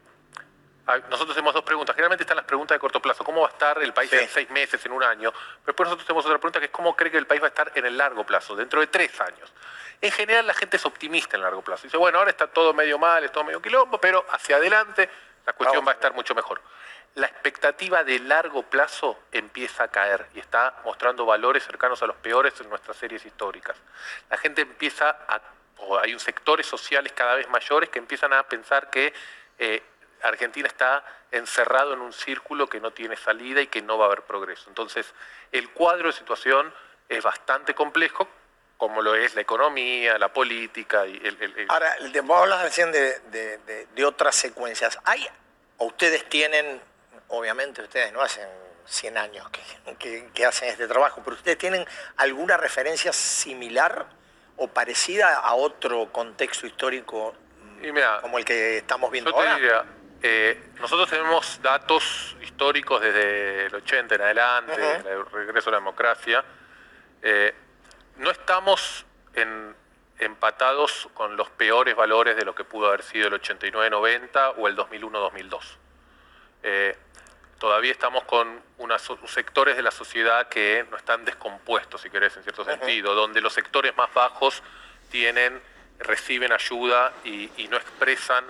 [0.86, 1.94] nosotros tenemos dos preguntas.
[1.96, 3.24] Generalmente están las preguntas de corto plazo.
[3.24, 4.16] ¿Cómo va a estar el país Sí.
[4.16, 5.32] en seis meses, en un año?
[5.32, 7.48] Pero después nosotros tenemos otra pregunta que es cómo cree que el país va a
[7.48, 9.52] estar en el largo plazo, dentro de tres años.
[10.00, 11.84] En general la gente es optimista en el largo plazo.
[11.84, 15.10] Dice, bueno, ahora está todo medio mal, es todo medio quilombo, pero hacia adelante
[15.44, 15.88] la cuestión Vamos.
[15.88, 16.60] va a estar mucho mejor.
[17.14, 22.16] La expectativa de largo plazo empieza a caer y está mostrando valores cercanos a los
[22.16, 23.76] peores en nuestras series históricas.
[24.28, 25.40] La gente empieza a,
[25.78, 29.14] o hay un sectores sociales cada vez mayores que empiezan a pensar que
[29.58, 29.82] eh,
[30.22, 34.06] Argentina está encerrado en un círculo que no tiene salida y que no va a
[34.08, 34.68] haber progreso.
[34.68, 35.12] Entonces,
[35.52, 36.72] el cuadro de situación
[37.08, 38.28] es bastante complejo,
[38.76, 41.36] como lo es la economía, la política y el...
[41.42, 44.98] el- el- Ahora, vos hablas recién de, de- de- de otras secuencias.
[45.04, 45.26] ¿Hay,
[45.78, 46.80] o ustedes tienen,
[47.28, 48.46] obviamente ustedes no hacen
[48.86, 49.60] 100 años que,
[49.98, 51.86] que- que hacen este trabajo, pero ustedes tienen
[52.16, 54.06] alguna referencia similar
[54.58, 57.34] o parecida a otro contexto histórico
[57.82, 59.54] y mira, como el que estamos viendo Yo te ahora?
[59.56, 59.84] diría,
[60.22, 65.08] eh, nosotros tenemos datos históricos desde el 80 en adelante, Ujú.
[65.08, 66.44] el regreso a la democracia.
[67.22, 67.54] Eh,
[68.16, 69.04] no estamos
[69.34, 69.74] en-
[70.18, 74.74] empatados con los peores valores de lo que pudo haber sido el 89-90 o el
[74.76, 75.76] 2001-2002.
[76.62, 76.96] Eh,
[77.58, 82.42] todavía estamos con unos sectores de la sociedad que no están descompuestos, si querés, en
[82.42, 84.62] cierto sentido, donde los sectores más bajos
[85.10, 85.60] tienen,
[85.98, 88.44] reciben ayuda y, y no expresan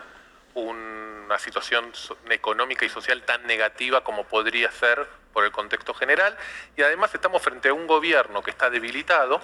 [0.56, 1.92] una situación
[2.30, 6.36] económica y social tan negativa como podría ser por el contexto general.
[6.76, 9.40] Y además estamos frente a un gobierno que está debilitado,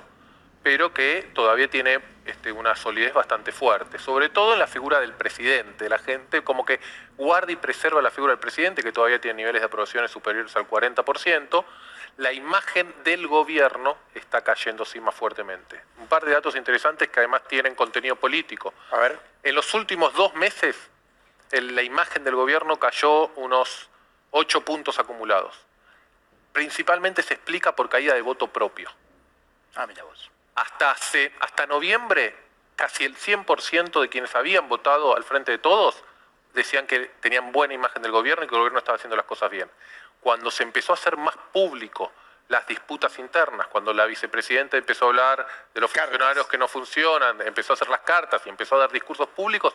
[0.62, 5.12] pero que todavía tiene este, una solidez bastante fuerte, sobre todo en la figura del
[5.12, 5.88] presidente.
[5.90, 6.80] La gente como que
[7.18, 10.66] guarda y preserva la figura del presidente, que todavía tiene niveles de aprobaciones superiores al
[10.66, 11.64] 40%.
[12.18, 15.78] La imagen del gobierno está cayendo sí más fuertemente.
[15.98, 18.72] Un par de datos interesantes que además tienen contenido político.
[18.92, 19.18] A ver.
[19.42, 20.91] En los últimos dos meses,
[21.52, 23.88] el- la imagen del gobierno cayó unos
[24.32, 25.54] ocho puntos acumulados.
[26.52, 28.90] Principalmente se explica por caída de voto propio
[29.74, 30.30] Ah, mira vos.
[30.54, 32.36] hasta, hace, hasta noviembre,
[32.76, 36.02] casi el 100% de quienes habían votado al frente de todos
[36.52, 39.50] decían que tenían buena imagen del gobierno y que el gobierno estaba haciendo las cosas
[39.50, 39.70] bien.
[40.20, 42.12] Cuando se empezó a hacer más público
[42.48, 46.10] las disputas internas, cuando la vicepresidenta empezó a hablar de los Cartas.
[46.10, 49.74] funcionarios que no funcionan, empezó a hacer las cartas y empezó a dar discursos públicos,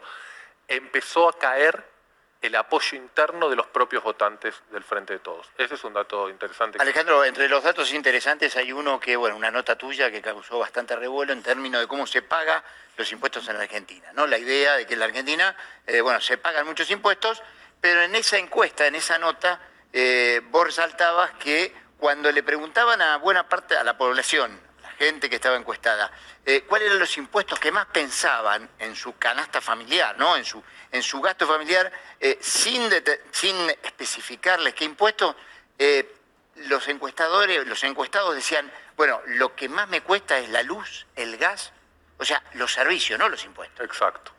[0.67, 1.97] empezó a caer
[2.41, 5.49] el apoyo interno de los propios votantes del Frente de Todos.
[5.57, 6.77] Ese es un dato interesante.
[6.79, 10.95] Alejandro, entre los datos interesantes hay uno que, bueno, una nota tuya que causó bastante
[10.95, 12.63] revuelo en términos de cómo se paga
[12.95, 14.27] los impuestos en la Argentina, ¿no?
[14.27, 15.55] La idea de que en la Argentina,
[15.85, 17.41] eh, bueno, se pagan muchos impuestos,
[17.81, 19.59] pero en esa encuesta, en esa nota,
[19.93, 24.66] eh, vos resaltabas que cuando le preguntaban a buena parte a la población, la
[24.97, 26.11] gente que estaba encuestada,
[26.45, 30.35] eh, cuáles eran los impuestos que más pensaban en su canasta familiar, ¿no?
[30.35, 32.89] En su, en su gasto familiar, eh, sin,
[33.31, 35.35] sin especificarles qué impuestos,
[35.77, 36.13] eh,
[36.55, 41.37] los encuestadores, los encuestados decían, bueno, lo que más me cuesta es la luz, el
[41.37, 41.71] gas,
[42.17, 43.85] o sea, los servicios, no los impuestos.
[43.85, 44.31] Exacto.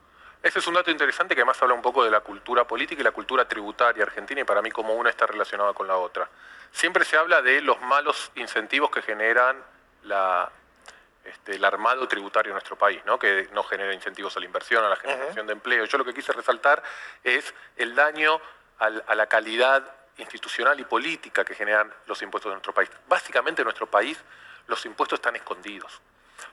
[0.43, 3.05] Ese es un dato interesante que además habla un poco de la cultura política y
[3.05, 6.29] la cultura tributaria argentina y para mí como una está relacionada con la otra.
[6.71, 9.63] Siempre se habla de los malos incentivos que generan
[10.09, 10.51] la,
[11.25, 13.19] este, el armado tributario en nuestro país, ¿no?
[13.19, 15.85] que no genera incentivos a la inversión, a la generación de empleo.
[15.85, 16.83] Yo lo que quise resaltar
[17.23, 18.41] es el daño
[18.79, 19.85] al- a la calidad
[20.17, 22.91] institucional y política que generan los impuestos en nuestro país.
[23.07, 24.19] Básicamente en nuestro país
[24.67, 26.01] los impuestos están escondidos.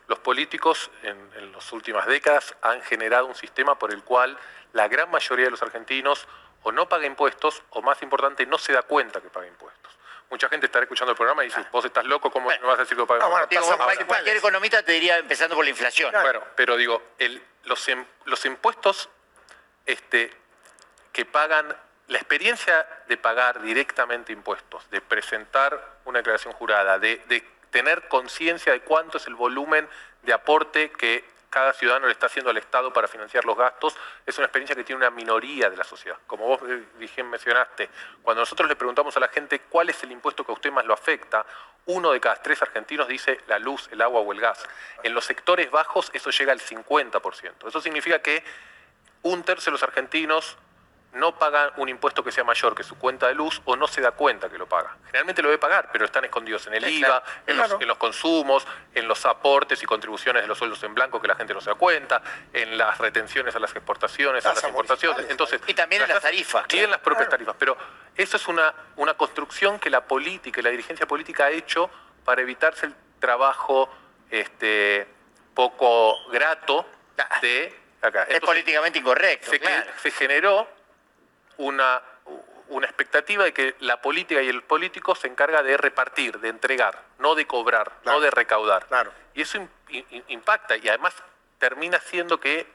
[0.07, 4.37] Los políticos en, en las últimas décadas han generado un sistema por el cual
[4.73, 6.27] la gran mayoría de los argentinos
[6.63, 9.91] o no paga impuestos o más importante no se da cuenta que paga impuestos.
[10.35, 12.81] Mucha gente estará escuchando el programa y dice, vos estás loco, ¿cómo me vas a
[12.81, 13.47] decir que paga Ah, bueno?
[13.49, 13.63] Digo,
[14.05, 16.11] cualquier economista te diría empezando por la inflación.
[16.11, 17.87] Bueno, pero digo, el- los,
[18.25, 19.07] los impuestos
[19.85, 20.29] este,
[21.13, 21.73] que pagan,
[22.07, 28.73] la experiencia de pagar directamente impuestos, de presentar una declaración jurada, de, de tener conciencia
[28.73, 29.87] de cuánto es el volumen
[30.23, 31.23] de aporte que
[31.55, 33.95] cada ciudadano le está haciendo al Estado para financiar los gastos,
[34.25, 36.17] es una experiencia que tiene una minoría de la sociedad.
[36.27, 37.89] Como vos eh, mencionaste,
[38.21, 40.83] cuando nosotros le preguntamos a la gente cuál es el impuesto que a usted más
[40.85, 41.45] lo afecta,
[41.85, 44.67] uno de cada tres argentinos dice la luz, el agua o el gas.
[45.01, 47.69] En los sectores bajos eso llega al 50%.
[47.69, 48.43] Eso significa que
[49.21, 50.57] un tercio de los argentinos
[51.15, 54.01] no paga un impuesto que sea mayor que su cuenta de luz o no se
[54.01, 54.97] da cuenta que lo paga.
[55.05, 59.25] Generalmente lo debe pagar, pero están escondidos en el IVA, en, Los, consumos, en los
[59.25, 62.21] aportes y contribuciones de los sueldos en blanco que la gente no se da cuenta,
[62.51, 65.25] en las retenciones a las exportaciones, a las importaciones.
[65.29, 66.65] Entonces, y también en las tarifas.
[66.71, 67.55] Y en las propias tarifas.
[67.57, 67.77] Pero
[68.15, 71.89] eso es una, una construcción que la política y la dirigencia política ha hecho
[72.25, 73.89] para evitarse el trabajo
[74.29, 75.07] este,
[75.53, 76.85] poco grato
[77.17, 77.39] ah.
[77.41, 78.23] de Acá.
[78.29, 79.49] es políticamente incorrecto.
[80.01, 80.74] se generó
[81.57, 82.01] una,
[82.69, 87.01] una expectativa de que la política y el político se encarga de repartir, de entregar,
[87.19, 88.87] no de cobrar, no de recaudar.
[89.33, 89.67] Y eso
[90.27, 91.13] impacta y además
[91.59, 92.67] termina siendo que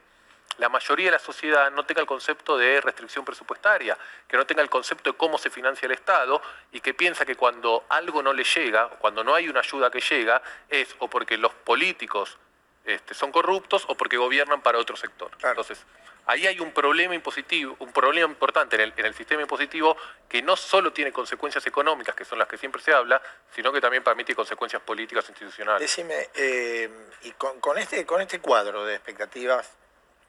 [0.58, 3.96] la mayoría de la sociedad no tenga el concepto de restricción presupuestaria,
[4.28, 7.34] que no tenga el concepto de cómo se financia el Estado y que piensa que
[7.34, 11.38] cuando algo no le llega, cuando no hay una ayuda que llega, es o porque
[11.38, 12.36] los políticos
[12.84, 15.30] este, son corruptos o porque gobiernan para otro sector.
[15.42, 15.84] Entonces,
[16.26, 19.96] ahí hay un problema impositivo, un problema importante en el, sistema impositivo
[20.28, 23.20] que no solo tiene consecuencias económicas, que son las que siempre se habla,
[23.54, 25.80] sino que también permite consecuencias políticas e institucionales.
[25.80, 26.90] Decime, eh,
[27.22, 29.70] y con, este, con este cuadro de expectativas,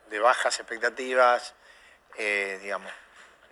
[0.10, 1.54] de bajas expectativas,
[2.18, 2.92] eh, digamos,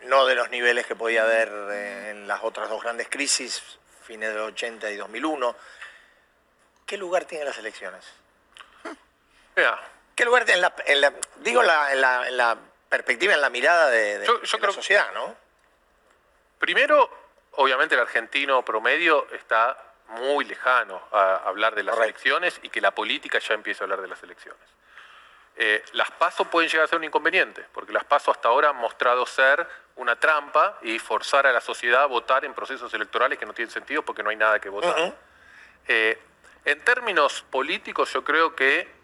[0.03, 3.61] no de los niveles que podía haber eh, en las otras dos grandes crisis,
[4.03, 5.55] fines del 80 y 2001,
[6.85, 8.05] ¿qué lugar tienen las elecciones?
[9.55, 9.79] Vea,
[10.19, 12.57] ¿Qué lugar en la, en la digo la, en, la, en la,
[12.89, 15.33] perspectiva, en la mirada de, la sociedad, ¿no?
[16.59, 17.09] Primero,
[17.51, 22.91] obviamente el argentino promedio está muy lejano a hablar de las elecciones y que la
[22.91, 24.59] política ya empiece a hablar de las elecciones.
[25.55, 28.75] Eh, las pasos pueden llegar a ser un inconveniente, porque las pasos hasta ahora han
[28.75, 29.65] mostrado ser
[29.95, 33.71] una trampa y forzar a la sociedad a votar en procesos electorales que no tienen
[33.71, 35.15] sentido porque no hay nada que votar.
[35.87, 36.19] Eh,
[36.65, 38.98] en términos políticos, yo creo que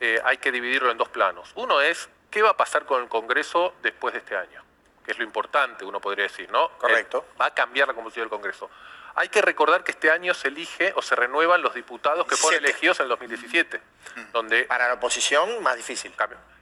[0.00, 1.50] eh, hay que dividirlo en dos planos.
[1.54, 4.62] Uno es, ¿qué va a pasar con el Congreso después de este año?
[5.04, 6.70] Que es lo importante, uno podría decir, ¿no?
[6.78, 7.24] Correcto.
[7.28, 8.70] Eh, va a cambiar la composición del Congreso.
[9.14, 12.62] Hay que recordar que este año se elige o se renuevan los diputados que fueron
[12.62, 13.78] elegidos en el 2017.
[13.78, 14.20] Mm.
[14.32, 16.12] Donde Para la oposición, más difícil.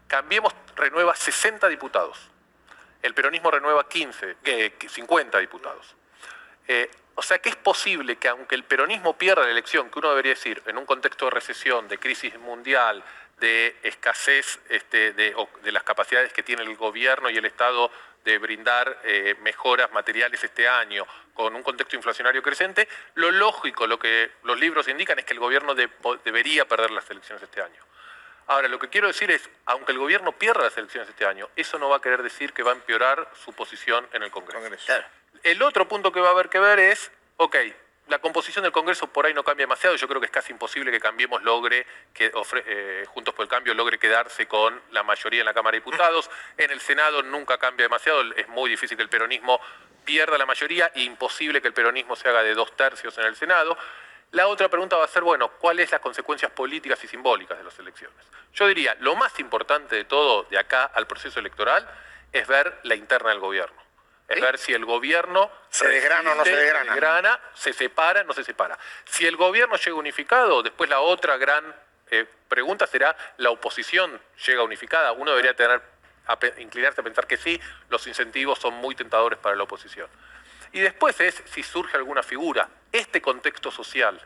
[0.06, 2.30] Cambiemos renueva 60 diputados.
[3.02, 4.36] El peronismo renueva 15,
[4.88, 5.96] 50 diputados.
[6.68, 10.10] Eh, o sea que es posible que aunque el peronismo pierda la elección, que uno
[10.10, 13.04] debería decir, en un contexto de recesión, de crisis mundial,
[13.40, 15.34] de escasez este, de,
[15.72, 17.90] las capacidades que tiene el gobierno y el Estado
[18.24, 23.98] de brindar eh, mejoras materiales este año con un contexto inflacionario creciente, lo lógico, lo
[23.98, 27.82] que los libros indican es que el gobierno debería perder las elecciones este año.
[28.46, 31.78] Ahora, lo que quiero decir es, aunque el gobierno pierda las elecciones este año, eso
[31.78, 34.92] no va a querer decir que va a empeorar su posición en el Congreso.
[35.42, 37.56] El otro punto que va a haber que ver es, ok,
[38.08, 39.96] la composición del Congreso por ahí no cambia demasiado.
[39.96, 42.30] Yo creo que es casi imposible que Cambiemos logre, que
[42.66, 46.30] eh, Juntos por el Cambio logre quedarse con la mayoría en la Cámara de Diputados.
[46.58, 48.22] En el Senado nunca cambia demasiado.
[48.34, 49.60] Es muy difícil que el peronismo
[50.04, 53.36] pierda la mayoría e imposible que el peronismo se haga de dos tercios en el
[53.36, 53.76] Senado.
[54.32, 57.78] La otra pregunta va a ser, bueno, ¿cuáles las consecuencias políticas y simbólicas de las
[57.78, 58.16] elecciones?
[58.52, 61.88] Yo diría, lo más importante de todo de acá al proceso electoral
[62.32, 63.83] es ver la interna del gobierno
[64.28, 67.40] es ver si el gobierno se desgrana o no se desgrana.
[67.54, 68.78] se separa o no se separa.
[69.04, 71.74] Si el gobierno llega unificado, después la otra gran
[72.10, 75.12] eh, pregunta será, ¿la oposición llega unificada?
[75.12, 75.82] Uno debería tener,
[76.58, 77.60] inclinarse a pensar que sí,
[77.90, 80.08] los incentivos son muy tentadores para la oposición.
[80.72, 82.68] Y después es si surge alguna figura.
[82.90, 84.20] Este contexto social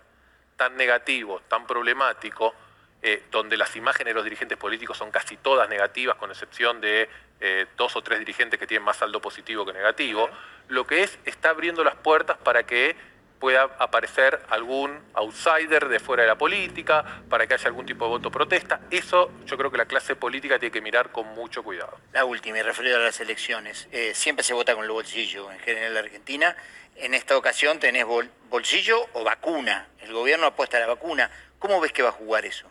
[0.56, 2.54] tan negativo, tan problemático,
[3.00, 7.08] eh, donde las imágenes de los dirigentes políticos son casi todas negativas, con excepción de
[7.40, 10.28] eh, dos o tres dirigentes que tienen más saldo positivo que negativo,
[10.68, 12.96] lo que es está abriendo las puertas para que
[13.38, 18.10] pueda aparecer algún outsider de fuera de la política, para que haya algún tipo de
[18.10, 18.80] voto protesta.
[18.90, 21.98] Eso yo creo que la clase política tiene que mirar con mucho cuidado.
[22.12, 23.88] La última, y referido a las elecciones.
[23.92, 26.56] Eh, siempre se vota con el bolsillo en general en la Argentina.
[26.96, 28.04] En esta ocasión tenés
[28.50, 29.86] bolsillo o vacuna.
[30.00, 31.30] El gobierno apuesta a la vacuna.
[31.58, 32.68] ¿Cómo ves que va a jugar eso?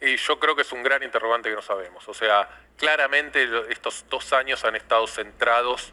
[0.00, 2.06] Y yo creo que es un gran interrogante que no sabemos.
[2.08, 5.92] O sea, claramente estos dos años han estado centrados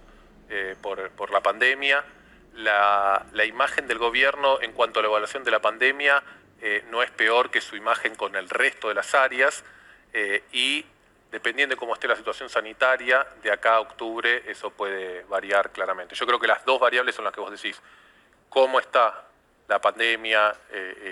[0.49, 2.03] eh, por, la pandemia.
[2.55, 6.21] La, imagen del gobierno en cuanto a la evaluación de la pandemia
[6.61, 9.63] eh, no es peor que su imagen con el resto de las áreas
[10.13, 10.85] eh, y
[11.31, 16.13] dependiendo de cómo esté la situación sanitaria, de acá a octubre eso puede variar claramente.
[16.13, 17.81] Yo creo que las dos variables son las que vos decís.
[18.49, 19.23] Cómo está
[19.67, 20.55] la pandemia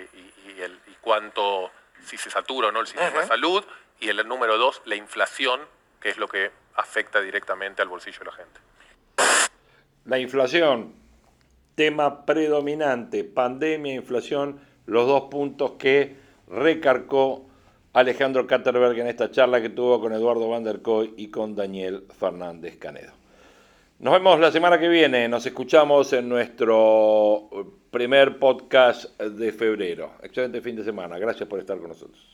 [0.03, 1.71] y cuánto
[2.05, 3.63] si se satura o no el sistema de salud
[3.99, 5.61] y el número dos, la inflación,
[5.99, 8.59] que es lo que afecta directamente al bolsillo de la gente.
[10.05, 10.93] La inflación,
[11.75, 16.15] tema predominante, pandemia, inflación, los dos puntos que
[16.47, 17.45] recarcó
[17.93, 22.05] Alejandro Katterberg en esta charla que tuvo con Eduardo Van der Koy y con Daniel
[22.19, 23.20] Fernández Canedo.
[24.01, 30.13] Nos vemos la semana que viene, nos escuchamos en nuestro primer podcast de febrero.
[30.23, 32.31] Excelente fin de semana, gracias por estar con nosotros.